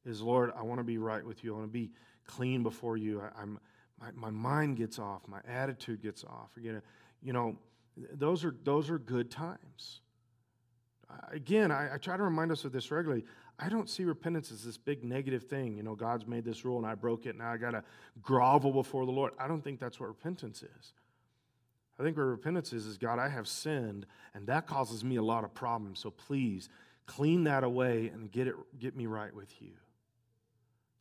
[0.05, 1.53] Is Lord, I want to be right with you.
[1.53, 1.91] I want to be
[2.25, 3.21] clean before you.
[3.21, 3.59] I, am
[3.99, 6.51] my, my mind gets off, my attitude gets off.
[6.55, 6.81] You know,
[7.21, 7.57] you know
[8.13, 9.99] those are those are good times
[11.31, 13.25] again, I, I, try to remind us of this regularly.
[13.57, 15.77] I don't see repentance as this big negative thing.
[15.77, 17.37] You know, God's made this rule and I broke it.
[17.37, 17.83] Now I got to
[18.21, 19.33] grovel before the Lord.
[19.39, 20.93] I don't think that's what repentance is.
[21.99, 25.21] I think what repentance is is God, I have sinned, and that causes me a
[25.21, 25.99] lot of problems.
[25.99, 26.69] So please
[27.05, 29.71] clean that away and get it, get me right with you.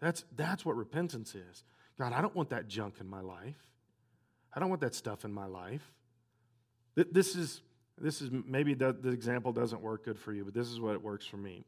[0.00, 1.62] That's that's what repentance is.
[1.98, 3.68] God, I don't want that junk in my life.
[4.54, 5.92] I don't want that stuff in my life.
[6.94, 7.61] This is,
[8.01, 10.94] this is maybe the, the example doesn't work good for you, but this is what
[10.94, 11.64] it works for me.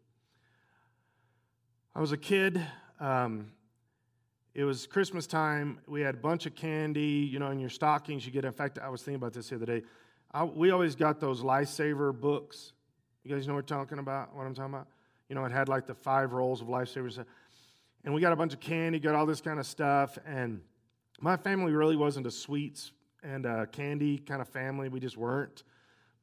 [1.95, 2.65] I was a kid.
[3.01, 3.53] Um,
[4.55, 5.81] it was Christmas time.
[5.87, 8.27] We had a bunch of candy, you know, in your stockings.
[8.27, 9.83] You get, in fact, I was thinking about this the other day.
[10.33, 12.73] I, we always got those lifesaver books.
[13.25, 14.35] You guys know what I'm talking about?
[14.35, 14.89] What I'm talking about?
[15.29, 17.25] You know, it had like the five rolls of lifesavers.
[18.05, 20.19] And we got a bunch of candy, got all this kind of stuff.
[20.27, 20.61] And
[21.21, 24.89] my family really wasn't a sweets and a candy kind of family.
[24.89, 25.63] We just weren't.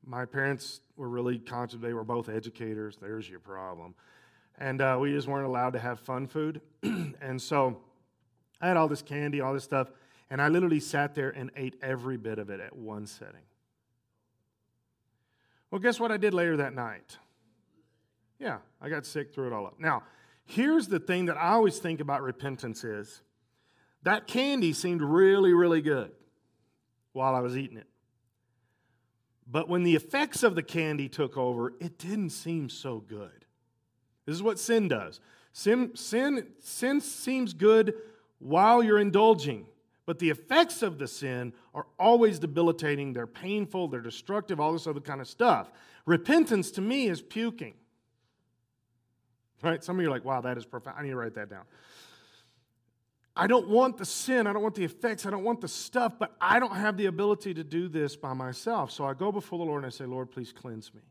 [0.07, 1.79] My parents were really conscious.
[1.81, 2.97] They were both educators.
[2.99, 3.93] There's your problem.
[4.57, 6.61] And uh, we just weren't allowed to have fun food.
[6.83, 7.81] and so
[8.61, 9.89] I had all this candy, all this stuff.
[10.29, 13.41] And I literally sat there and ate every bit of it at one setting.
[15.71, 17.17] Well, guess what I did later that night?
[18.39, 19.77] Yeah, I got sick, threw it all up.
[19.77, 20.03] Now,
[20.45, 23.21] here's the thing that I always think about repentance is
[24.03, 26.11] that candy seemed really, really good
[27.11, 27.87] while I was eating it.
[29.49, 33.45] But when the effects of the candy took over, it didn't seem so good.
[34.25, 35.21] This is what sin does.
[35.53, 37.93] Sin, sin, sin seems good
[38.39, 39.65] while you're indulging,
[40.05, 43.13] but the effects of the sin are always debilitating.
[43.13, 45.71] They're painful, they're destructive, all this other kind of stuff.
[46.05, 47.73] Repentance to me is puking.
[49.63, 49.83] Right?
[49.83, 50.97] Some of you are like, wow, that is profound.
[50.99, 51.63] I need to write that down.
[53.37, 54.47] I don't want the sin.
[54.47, 55.25] I don't want the effects.
[55.25, 58.33] I don't want the stuff, but I don't have the ability to do this by
[58.33, 58.91] myself.
[58.91, 61.01] So I go before the Lord and I say, Lord, please cleanse me.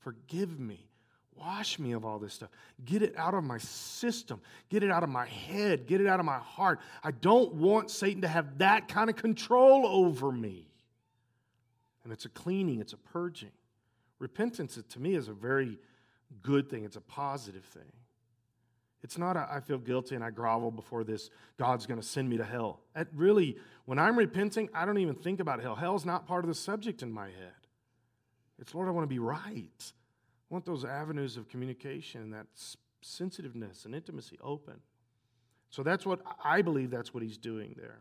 [0.00, 0.88] Forgive me.
[1.36, 2.50] Wash me of all this stuff.
[2.84, 4.40] Get it out of my system.
[4.68, 5.86] Get it out of my head.
[5.86, 6.80] Get it out of my heart.
[7.02, 10.66] I don't want Satan to have that kind of control over me.
[12.04, 13.52] And it's a cleaning, it's a purging.
[14.18, 15.78] Repentance, to me, is a very
[16.42, 17.92] good thing, it's a positive thing.
[19.02, 22.28] It's not a, I feel guilty and I grovel before this, God's going to send
[22.28, 22.80] me to hell.
[22.94, 25.74] It really, when I'm repenting, I don't even think about hell.
[25.74, 27.54] Hell's not part of the subject in my head.
[28.58, 29.62] It's, Lord, I want to be right.
[29.80, 32.46] I want those avenues of communication, that
[33.00, 34.74] sensitiveness and intimacy open.
[35.70, 38.00] So that's what I believe that's what he's doing there.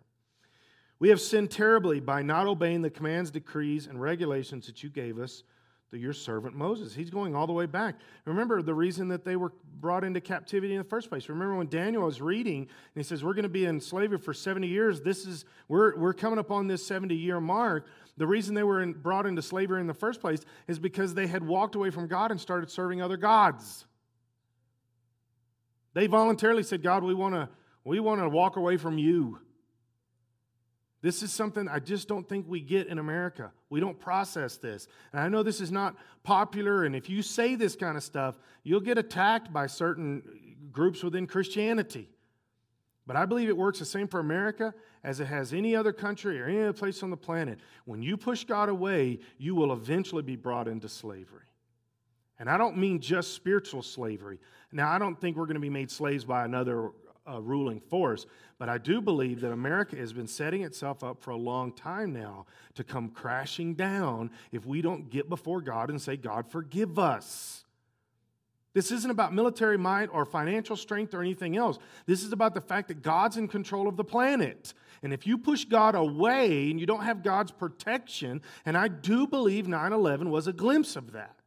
[1.00, 5.18] We have sinned terribly by not obeying the commands, decrees, and regulations that you gave
[5.18, 5.43] us
[5.98, 6.94] your servant Moses.
[6.94, 7.96] He's going all the way back.
[8.26, 11.30] Remember the reason that they were brought into captivity in the first place.
[11.30, 14.34] Remember when Daniel was reading and he says, We're going to be in slavery for
[14.34, 15.02] 70 years.
[15.02, 17.88] This is we're we're coming up on this 70 year mark.
[18.18, 21.28] The reason they were in, brought into slavery in the first place is because they
[21.28, 23.86] had walked away from God and started serving other gods.
[25.94, 27.50] They voluntarily said, God, we want to
[27.84, 29.40] we want to walk away from you.
[31.02, 33.52] This is something I just don't think we get in America.
[33.70, 34.88] We don't process this.
[35.14, 38.36] And I know this is not popular, and if you say this kind of stuff,
[38.64, 40.22] you'll get attacked by certain
[40.72, 42.10] groups within Christianity.
[43.08, 44.74] But I believe it works the same for America
[45.04, 47.60] as it has any other country or any other place on the planet.
[47.86, 51.45] When you push God away, you will eventually be brought into slavery.
[52.38, 54.39] And I don't mean just spiritual slavery.
[54.72, 56.91] Now, I don't think we're going to be made slaves by another
[57.28, 58.26] uh, ruling force.
[58.60, 62.12] But I do believe that America has been setting itself up for a long time
[62.12, 62.45] now
[62.76, 67.64] to come crashing down if we don't get before God and say, God, forgive us.
[68.74, 71.80] This isn't about military might or financial strength or anything else.
[72.05, 74.74] This is about the fact that God's in control of the planet.
[75.01, 79.26] And if you push God away and you don't have God's protection, and I do
[79.26, 81.39] believe 9 11 was a glimpse of that.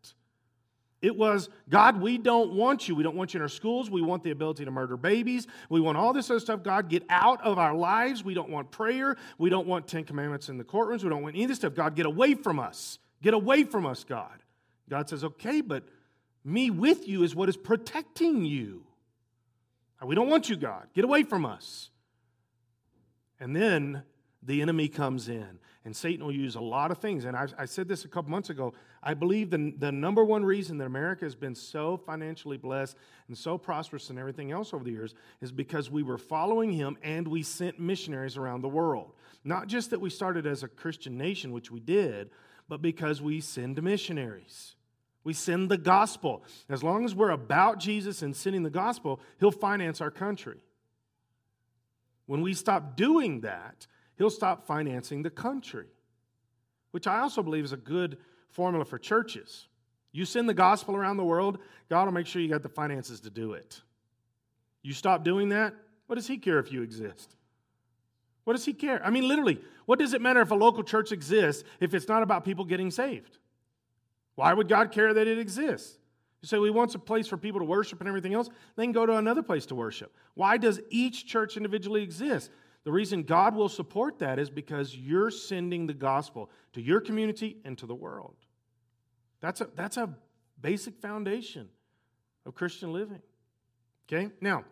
[1.03, 2.95] It was, God, we don't want you.
[2.95, 3.91] We don't want you in our schools.
[3.91, 5.49] We want the ability to murder babies.
[5.69, 6.63] We want all this other stuff.
[6.63, 8.23] God, get out of our lives.
[8.23, 9.17] We don't want prayer.
[9.37, 11.03] We don't want Ten Commandments in the courtrooms.
[11.03, 11.75] We don't want any of this stuff.
[11.75, 13.01] God, get away from us.
[13.21, 14.45] Get away from us, God.
[14.89, 15.83] God says, okay, but
[16.45, 18.85] me with you is what is protecting you.
[20.05, 20.87] We don't want you, God.
[20.95, 21.91] Get away from us.
[23.41, 24.03] And then
[24.43, 25.59] the enemy comes in.
[25.85, 27.25] And Satan will use a lot of things.
[27.25, 28.73] And I, I, said this a couple months ago.
[29.03, 33.37] I believe the, the number one reason that America has been so financially blessed and
[33.37, 37.27] so prosperous and everything else over the years is because we were following him and
[37.27, 39.13] we sent missionaries around the world.
[39.43, 42.31] Not just that we started as a Christian nation, which we did,
[42.69, 44.77] but because we send missionaries.
[45.25, 46.45] We send the gospel.
[46.69, 50.61] As long as we're about Jesus and sending the gospel, he'll finance our country.
[52.27, 53.87] When we stop doing that,
[54.23, 55.87] he'll stop financing the country,
[56.93, 58.19] which I also believe is a good
[58.51, 59.67] formula for churches.
[60.13, 61.59] You send the gospel around the world,
[61.91, 63.83] God will make sure you got the finances to do it.
[64.81, 65.75] You stop doing that,
[66.07, 67.35] what does He care if you exist?
[68.45, 69.05] What does He care?
[69.05, 72.23] I mean, literally, what does it matter if a local church exists if it's not
[72.23, 73.39] about people getting saved?
[74.37, 75.99] Why would God care that it exists?
[76.43, 78.93] You say, well, He wants a place for people to worship and everything else, then
[78.93, 80.15] go to another place to worship.
[80.35, 82.53] Why does each church individually exist?
[82.85, 87.59] The reason God will support that is because you're sending the gospel to your community
[87.65, 88.35] and to the world.
[89.41, 90.15] That's a, that's a
[90.61, 91.69] basic foundation
[92.45, 93.23] of Christian living.
[94.09, 94.31] Okay?
[94.41, 94.65] Now,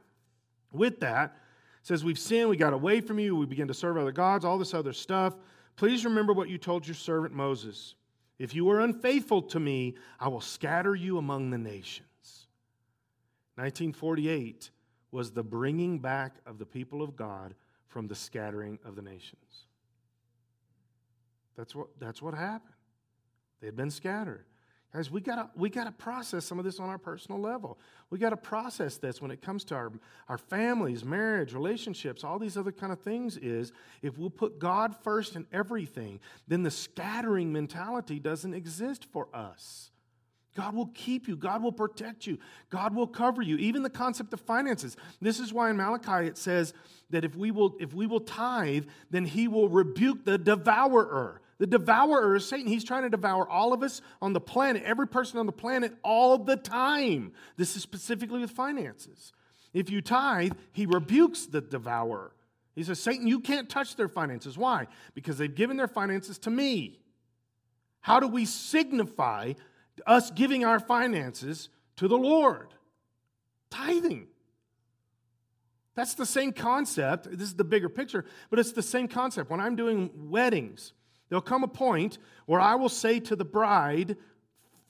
[0.73, 1.37] with that,
[1.83, 4.59] says we've sinned, we got away from you, we begin to serve other gods, all
[4.59, 5.35] this other stuff.
[5.77, 7.95] Please remember what you told your servant Moses.
[8.39, 12.07] If you are unfaithful to me, I will scatter you among the nations.
[13.57, 14.71] 1948
[15.11, 17.55] was the bringing back of the people of God
[17.91, 19.66] from the scattering of the nations.
[21.57, 22.72] That's what, that's what happened.
[23.61, 24.47] They had been scattered.
[24.95, 27.78] Guys, we gotta, we gotta process some of this on our personal level.
[28.09, 29.93] We gotta process this when it comes to our,
[30.28, 33.36] our families, marriage, relationships, all these other kind of things.
[33.36, 33.72] Is
[34.03, 36.18] if we'll put God first in everything,
[36.49, 39.91] then the scattering mentality doesn't exist for us.
[40.57, 41.37] God will keep you.
[41.37, 42.39] God will protect you.
[42.71, 43.57] God will cover you.
[43.57, 44.97] Even the concept of finances.
[45.21, 46.75] This is why in Malachi it says
[47.11, 51.41] that if we will, if we will tithe, then he will rebuke the devourer.
[51.59, 52.67] The devourer is Satan.
[52.67, 55.95] He's trying to devour all of us on the planet, every person on the planet,
[56.03, 57.33] all the time.
[57.57, 59.33] This is specifically with finances.
[59.73, 62.33] If you tithe, he rebukes the devourer.
[62.75, 64.57] He says, Satan, you can't touch their finances.
[64.57, 64.87] Why?
[65.15, 66.99] Because they've given their finances to me.
[68.01, 69.53] How do we signify
[70.07, 72.75] us giving our finances to the Lord?
[73.71, 74.27] Tithing.
[75.95, 77.31] That's the same concept.
[77.31, 79.51] This is the bigger picture, but it's the same concept.
[79.51, 80.93] When I'm doing weddings,
[81.31, 84.17] There'll come a point where I will say to the bride,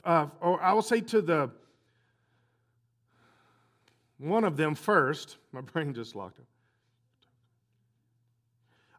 [0.04, 1.50] uh, or I will say to the
[4.18, 5.36] one of them first.
[5.52, 6.46] My brain just locked up.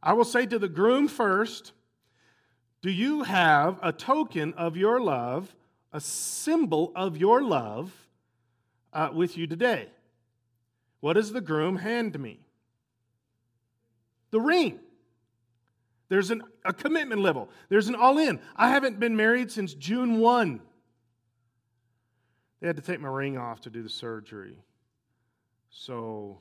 [0.03, 1.74] I will say to the groom first,
[2.84, 5.53] Do you have a token of your love,
[5.93, 7.91] a symbol of your love
[8.93, 9.89] uh, with you today?
[10.99, 12.39] What does the groom hand me?
[14.31, 14.79] The ring.
[16.09, 18.39] There's an, a commitment level, there's an all in.
[18.55, 20.61] I haven't been married since June 1.
[22.59, 24.57] They had to take my ring off to do the surgery.
[25.69, 26.37] So,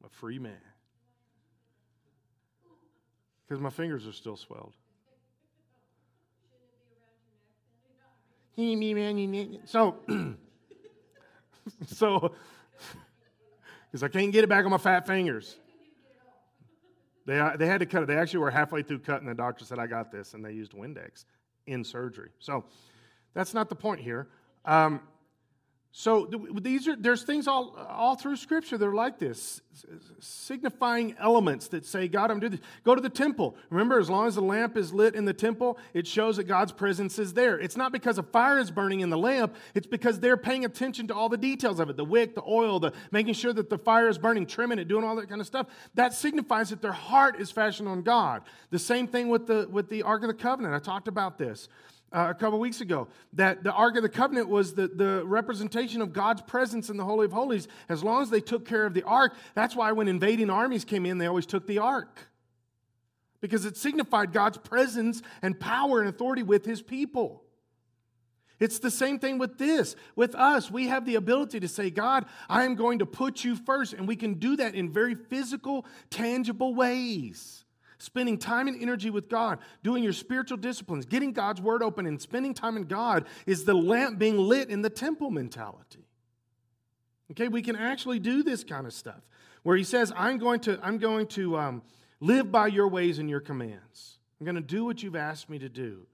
[0.00, 0.58] I'm a free man.
[3.48, 4.74] Because my fingers are still swelled.
[9.66, 9.96] So,
[11.86, 12.34] so,
[13.90, 15.56] because I can't get it back on my fat fingers.
[17.26, 18.06] They, uh, they had to cut it.
[18.06, 19.26] They actually were halfway through cutting.
[19.26, 20.34] The doctor said, I got this.
[20.34, 21.24] And they used Windex
[21.66, 22.30] in surgery.
[22.38, 22.64] So
[23.34, 24.28] that's not the point here.
[24.64, 25.00] Um,
[25.98, 26.28] so
[26.60, 29.62] these are there's things all all through Scripture that are like this,
[30.20, 33.56] signifying elements that say, "God, I'm doing this." Go to the temple.
[33.70, 36.70] Remember, as long as the lamp is lit in the temple, it shows that God's
[36.70, 37.58] presence is there.
[37.58, 41.06] It's not because a fire is burning in the lamp; it's because they're paying attention
[41.06, 44.10] to all the details of it—the wick, the oil, the making sure that the fire
[44.10, 45.66] is burning, trimming it, doing all that kind of stuff.
[45.94, 48.42] That signifies that their heart is fashioned on God.
[48.68, 50.74] The same thing with the with the Ark of the Covenant.
[50.74, 51.70] I talked about this
[52.12, 56.00] uh, a couple weeks ago that the Ark of the Covenant was the, the representation
[56.00, 57.68] of God's presence in the Holy of Holies.
[57.88, 61.04] As long as they took care of the Ark, that's why when invading armies came
[61.04, 62.28] in, they always took the Ark.
[63.40, 67.42] Because it signified God's presence and power and authority with his people.
[68.58, 69.94] It's the same thing with this.
[70.14, 73.54] With us, we have the ability to say, God, I am going to put you
[73.54, 73.92] first.
[73.92, 77.65] And we can do that in very physical, tangible ways
[77.98, 82.20] spending time and energy with God, doing your spiritual disciplines, getting God's word open, and
[82.20, 86.06] spending time in God is the lamp being lit in the temple mentality.
[87.32, 89.20] Okay, we can actually do this kind of stuff
[89.62, 91.82] where he says, I'm going to, I'm going to um,
[92.20, 94.18] live by your ways and your commands.
[94.40, 96.06] I'm going to do what you've asked me to do.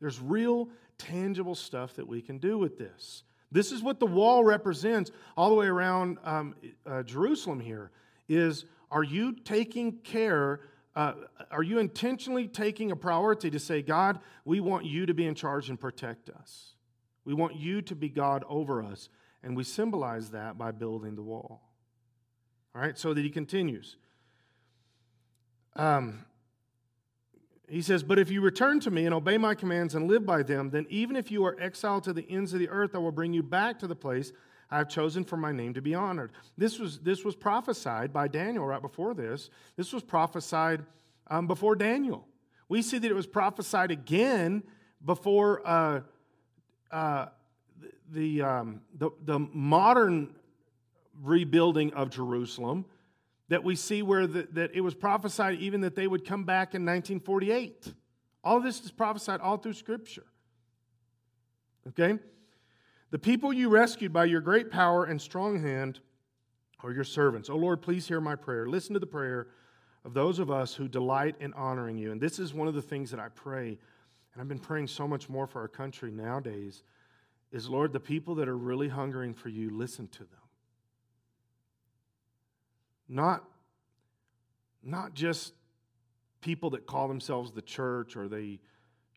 [0.00, 3.24] There's real, tangible stuff that we can do with this.
[3.52, 6.54] This is what the wall represents all the way around um,
[6.86, 7.90] uh, Jerusalem here
[8.28, 10.60] is are you taking care
[10.96, 11.14] uh,
[11.50, 15.34] are you intentionally taking a priority to say, God, we want you to be in
[15.34, 16.74] charge and protect us?
[17.24, 19.08] We want you to be God over us.
[19.42, 21.62] And we symbolize that by building the wall.
[22.74, 23.96] All right, so that he continues.
[25.76, 26.24] Um,
[27.68, 30.42] he says, But if you return to me and obey my commands and live by
[30.42, 33.12] them, then even if you are exiled to the ends of the earth, I will
[33.12, 34.32] bring you back to the place
[34.74, 36.32] I have chosen for my name to be honored.
[36.58, 39.48] This was, this was prophesied by Daniel right before this.
[39.76, 40.84] This was prophesied
[41.28, 42.26] um, before Daniel.
[42.68, 44.64] We see that it was prophesied again
[45.04, 46.00] before uh,
[46.90, 47.26] uh,
[48.10, 50.34] the, um, the, the modern
[51.22, 52.84] rebuilding of Jerusalem.
[53.50, 56.74] That we see where the, that it was prophesied even that they would come back
[56.74, 57.94] in 1948.
[58.42, 60.26] All this is prophesied all through Scripture.
[61.86, 62.18] Okay?
[63.14, 66.00] The people you rescued by your great power and strong hand
[66.80, 67.48] are your servants.
[67.48, 68.66] Oh Lord, please hear my prayer.
[68.66, 69.46] Listen to the prayer
[70.04, 72.10] of those of us who delight in honoring you.
[72.10, 75.06] And this is one of the things that I pray, and I've been praying so
[75.06, 76.82] much more for our country nowadays,
[77.52, 80.48] is Lord, the people that are really hungering for you, listen to them.
[83.08, 83.44] Not,
[84.82, 85.52] not just
[86.40, 88.58] people that call themselves the church or they,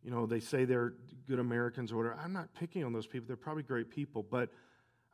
[0.08, 0.94] you know, they say they're
[1.28, 2.18] good Americans or whatever.
[2.24, 3.28] I'm not picking on those people.
[3.28, 4.50] They're probably great people, but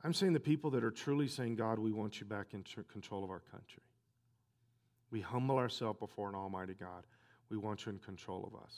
[0.04, 3.24] I'm saying the people that are truly saying, God, we want you back in control
[3.24, 3.82] of our country.
[5.10, 7.08] We humble ourselves before an almighty God.
[7.50, 8.76] We want you in control of us.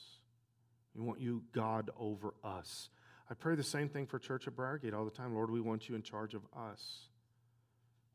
[0.95, 2.88] We want you, God, over us.
[3.30, 5.36] I pray the same thing for Church of Briargate all the time.
[5.36, 7.09] Lord, we want you in charge of us.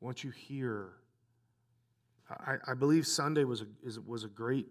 [0.01, 0.93] We want you here.
[2.31, 4.69] I, I believe Sunday was a, is, was a great,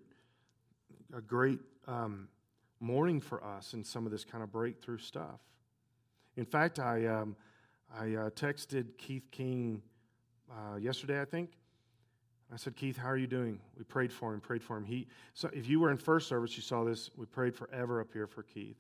[1.16, 2.28] a great um,
[2.80, 5.40] morning for us in some of this kind of breakthrough stuff.
[6.38, 7.36] In fact, I, um,
[7.94, 9.82] I uh, texted Keith King
[10.50, 11.52] uh, yesterday, I think.
[12.52, 13.60] I said, Keith, how are you doing?
[13.78, 14.86] We prayed for him, prayed for him.
[14.86, 17.12] He, so if you were in first service, you saw this.
[17.16, 18.78] We prayed forever up here for Keith.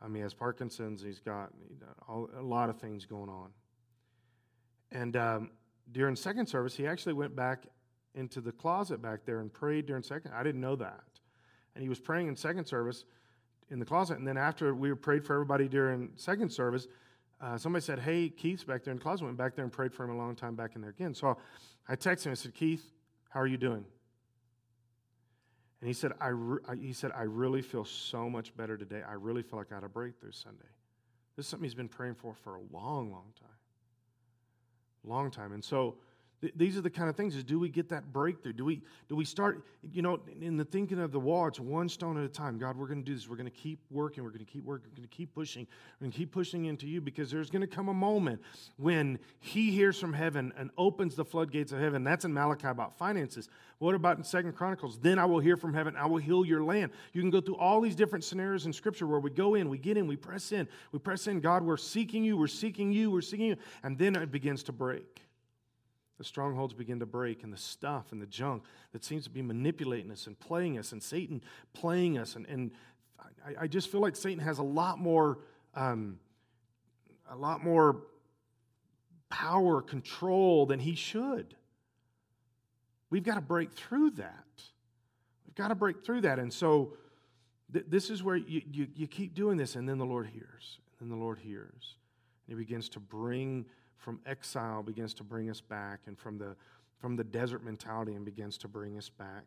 [0.00, 1.02] I mean, he has Parkinson's.
[1.02, 1.50] He's got
[2.08, 3.50] all, a lot of things going on.
[4.90, 5.50] And um,
[5.92, 7.64] during second service, he actually went back
[8.14, 10.32] into the closet back there and prayed during second.
[10.32, 11.17] I didn't know that.
[11.78, 13.04] And he was praying in second service
[13.70, 14.18] in the closet.
[14.18, 16.88] And then after we prayed for everybody during second service,
[17.40, 19.26] uh, somebody said, Hey, Keith's back there in the closet.
[19.26, 21.14] Went back there and prayed for him a long time back in there again.
[21.14, 21.38] So
[21.88, 22.32] I texted him.
[22.32, 22.84] I said, Keith,
[23.30, 23.84] how are you doing?
[25.80, 29.02] And he said, I re- he said, I really feel so much better today.
[29.08, 30.66] I really feel like I had a breakthrough Sunday.
[31.36, 33.50] This is something he's been praying for for a long, long time.
[35.04, 35.52] Long time.
[35.52, 35.94] And so
[36.54, 38.52] these are the kind of things is do we get that breakthrough?
[38.52, 41.88] Do we do we start you know in the thinking of the wall it's one
[41.88, 42.58] stone at a time.
[42.58, 43.28] God we're going to do this.
[43.28, 44.22] We're going to keep working.
[44.22, 44.88] We're going to keep working.
[44.90, 45.66] We're going to keep pushing.
[46.00, 48.40] We're to keep pushing into you because there's going to come a moment
[48.76, 52.04] when he hears from heaven and opens the floodgates of heaven.
[52.04, 53.48] That's in malachi about finances.
[53.78, 54.98] What about in second chronicles?
[54.98, 55.96] Then i will hear from heaven.
[55.96, 56.92] I will heal your land.
[57.12, 59.78] You can go through all these different scenarios in scripture where we go in we
[59.78, 60.68] get in we press in.
[60.92, 63.56] We press in god we're seeking you we're seeking you we're seeking you.
[63.82, 65.27] And then it begins to break
[66.18, 69.40] the strongholds begin to break, and the stuff and the junk that seems to be
[69.40, 71.42] manipulating us and playing us, and Satan
[71.72, 72.34] playing us.
[72.34, 72.72] And, and
[73.46, 75.38] I, I just feel like Satan has a lot more,
[75.74, 76.18] um,
[77.30, 78.02] a lot more
[79.30, 81.54] power, control than he should.
[83.10, 84.44] We've got to break through that.
[85.46, 86.38] We've got to break through that.
[86.38, 86.94] And so
[87.72, 90.78] th- this is where you, you, you keep doing this, and then the Lord hears.
[91.00, 91.96] And then the Lord hears.
[92.46, 93.66] And he begins to bring
[93.98, 96.56] from exile begins to bring us back, and from the,
[96.98, 99.44] from the desert mentality and begins to bring us back.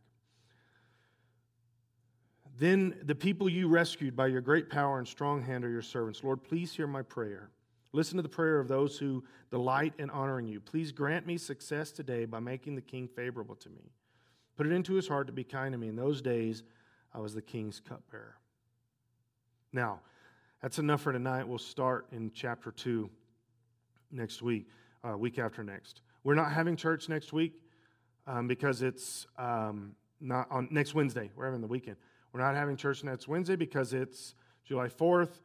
[2.59, 6.23] Then the people you rescued by your great power and strong hand are your servants.
[6.23, 7.49] Lord, please hear my prayer.
[7.93, 10.59] Listen to the prayer of those who delight in honoring you.
[10.59, 13.91] Please grant me success today by making the king favorable to me.
[14.57, 15.87] Put it into his heart to be kind to me.
[15.87, 16.63] In those days,
[17.13, 18.35] I was the king's cupbearer.
[19.73, 20.01] Now,
[20.61, 21.47] that's enough for tonight.
[21.47, 23.09] We'll start in chapter 2
[24.11, 24.67] next week,
[25.03, 26.01] uh, week after next.
[26.23, 27.53] We're not having church next week
[28.27, 31.31] um, because it's um, not on next Wednesday.
[31.35, 31.97] We're having the weekend.
[32.31, 35.41] We're not having church next Wednesday because it's July 4th,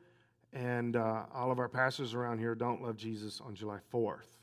[0.53, 4.37] and uh, all of our pastors around here don't love Jesus on July 4th.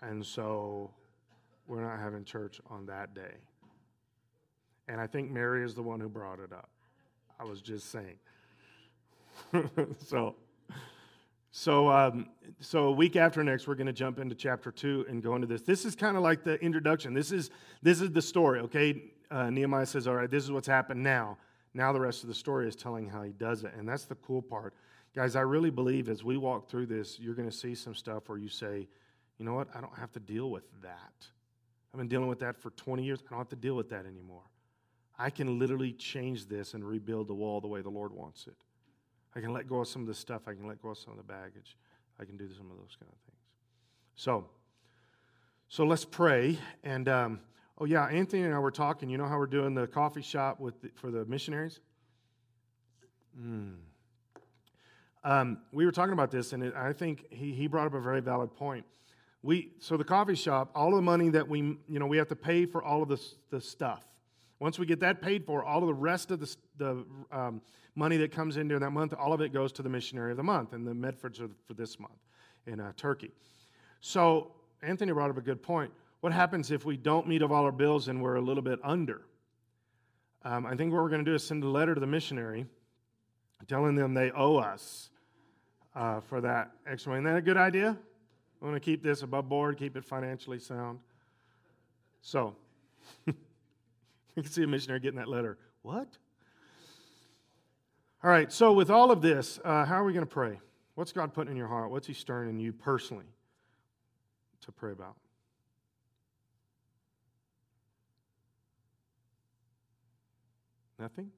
[0.00, 0.92] And so
[1.66, 3.34] we're not having church on that day.
[4.88, 6.68] And I think Mary is the one who brought it up.
[7.40, 8.18] I was just saying.
[10.06, 10.36] so.
[11.54, 12.28] So, um,
[12.60, 15.46] so a week after next, we're going to jump into chapter two and go into
[15.46, 15.60] this.
[15.60, 17.12] This is kind of like the introduction.
[17.12, 17.50] This is
[17.82, 18.60] this is the story.
[18.60, 21.36] Okay, uh, Nehemiah says, "All right, this is what's happened now."
[21.74, 24.14] Now the rest of the story is telling how he does it, and that's the
[24.16, 24.72] cool part,
[25.14, 25.36] guys.
[25.36, 28.38] I really believe as we walk through this, you're going to see some stuff where
[28.38, 28.88] you say,
[29.36, 29.68] "You know what?
[29.74, 31.26] I don't have to deal with that.
[31.92, 33.22] I've been dealing with that for 20 years.
[33.26, 34.44] I don't have to deal with that anymore.
[35.18, 38.56] I can literally change this and rebuild the wall the way the Lord wants it."
[39.34, 40.42] I can let go of some of the stuff.
[40.46, 41.76] I can let go of some of the baggage.
[42.20, 43.40] I can do some of those kind of things.
[44.14, 44.46] So,
[45.68, 46.58] so let's pray.
[46.84, 47.40] And um,
[47.78, 49.08] oh yeah, Anthony and I were talking.
[49.08, 51.80] You know how we're doing the coffee shop with the, for the missionaries.
[53.40, 53.76] Mm.
[55.24, 58.00] Um, we were talking about this, and it, I think he, he brought up a
[58.00, 58.84] very valid point.
[59.42, 62.36] We so the coffee shop, all the money that we you know we have to
[62.36, 63.20] pay for all of the
[63.50, 64.04] the stuff.
[64.62, 67.60] Once we get that paid for, all of the rest of the, the um,
[67.96, 70.36] money that comes in during that month, all of it goes to the missionary of
[70.36, 72.14] the month, and the Medfords are for this month
[72.68, 73.32] in uh, Turkey.
[74.00, 75.92] So Anthony brought up a good point.
[76.20, 78.78] What happens if we don't meet of all our bills and we're a little bit
[78.84, 79.22] under?
[80.44, 82.64] Um, I think what we're going to do is send a letter to the missionary
[83.66, 85.10] telling them they owe us
[85.96, 87.22] uh, for that extra money.
[87.22, 87.98] Isn't that a good idea?
[88.60, 91.00] We want to keep this above board, keep it financially sound.
[92.20, 92.54] So,
[94.36, 95.58] You can see a missionary getting that letter.
[95.82, 96.08] What?
[98.24, 100.58] All right, so with all of this, uh, how are we going to pray?
[100.94, 101.90] What's God putting in your heart?
[101.90, 103.26] What's He stirring in you personally
[104.62, 105.16] to pray about?
[110.98, 111.30] Nothing?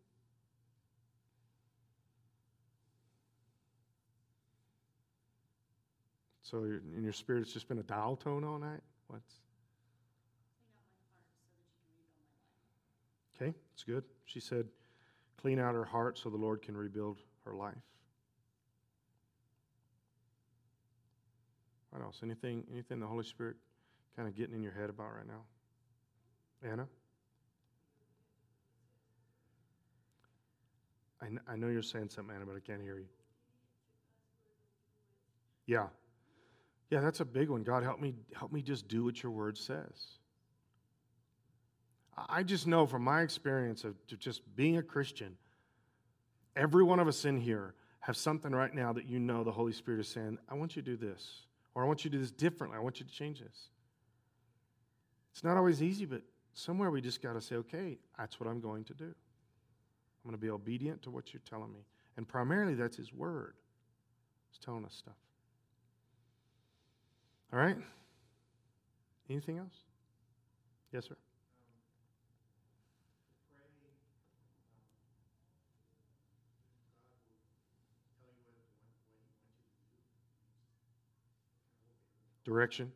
[6.43, 8.83] So in your spirit, it's just been a dial tone all night?
[9.09, 9.44] What's.
[13.35, 14.05] Okay, it's good.
[14.27, 14.67] She said,
[15.41, 17.75] clean out her heart so the Lord can rebuild her life.
[21.91, 22.21] What else?
[22.23, 23.57] Anything, anything the Holy Spirit
[24.17, 25.43] kind of getting in your head about right now?
[26.69, 26.87] Anna?
[31.23, 33.07] I, I know you're saying something, Anna, but I can't hear you.
[35.67, 35.87] Yeah.
[36.91, 37.63] Yeah, that's a big one.
[37.63, 40.19] God, help me, help me just do what your word says.
[42.17, 45.37] I just know from my experience of just being a Christian,
[46.55, 49.73] every one of us in here have something right now that you know the Holy
[49.73, 52.21] Spirit is saying, I want you to do this, or I want you to do
[52.21, 52.79] this differently.
[52.79, 53.69] I want you to change this.
[55.33, 58.61] It's not always easy, but somewhere we just got to say, okay, that's what I'm
[58.61, 59.07] going to do.
[59.07, 61.81] I'm going to be obedient to what you're telling me.
[62.17, 63.55] And primarily, that's His Word.
[64.51, 65.15] He's telling us stuff.
[67.53, 67.77] All right?
[69.29, 69.75] Anything else?
[70.93, 71.17] Yes, sir.
[82.45, 82.93] Direction.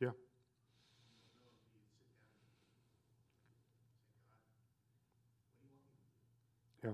[0.00, 0.08] Yeah.
[6.82, 6.90] Yeah.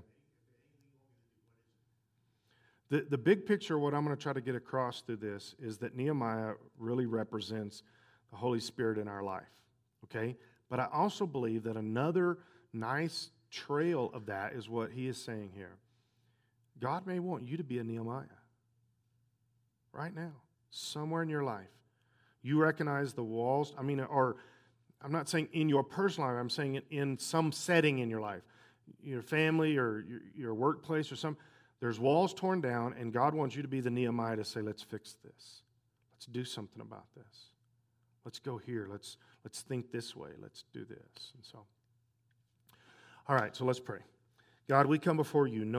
[2.90, 5.78] The, the big picture, what I'm going to try to get across through this is
[5.78, 7.82] that Nehemiah really represents
[8.30, 9.48] the Holy Spirit in our life
[10.04, 10.36] okay?
[10.68, 12.38] But I also believe that another
[12.72, 15.76] nice trail of that is what he is saying here.
[16.78, 18.24] God may want you to be a Nehemiah
[19.92, 20.32] right now,
[20.70, 21.66] somewhere in your life.
[22.42, 24.36] You recognize the walls, I mean, or
[25.02, 28.42] I'm not saying in your personal life, I'm saying in some setting in your life,
[29.02, 31.36] your family or your, your workplace or some.
[31.80, 34.82] There's walls torn down, and God wants you to be the Nehemiah to say, let's
[34.82, 35.62] fix this.
[36.12, 37.49] Let's do something about this.
[38.24, 38.86] Let's go here.
[38.90, 40.30] Let's let's think this way.
[40.40, 41.32] Let's do this.
[41.34, 41.60] And so,
[43.28, 43.54] all right.
[43.56, 44.00] So let's pray.
[44.68, 45.64] God, we come before you.
[45.64, 45.78] Know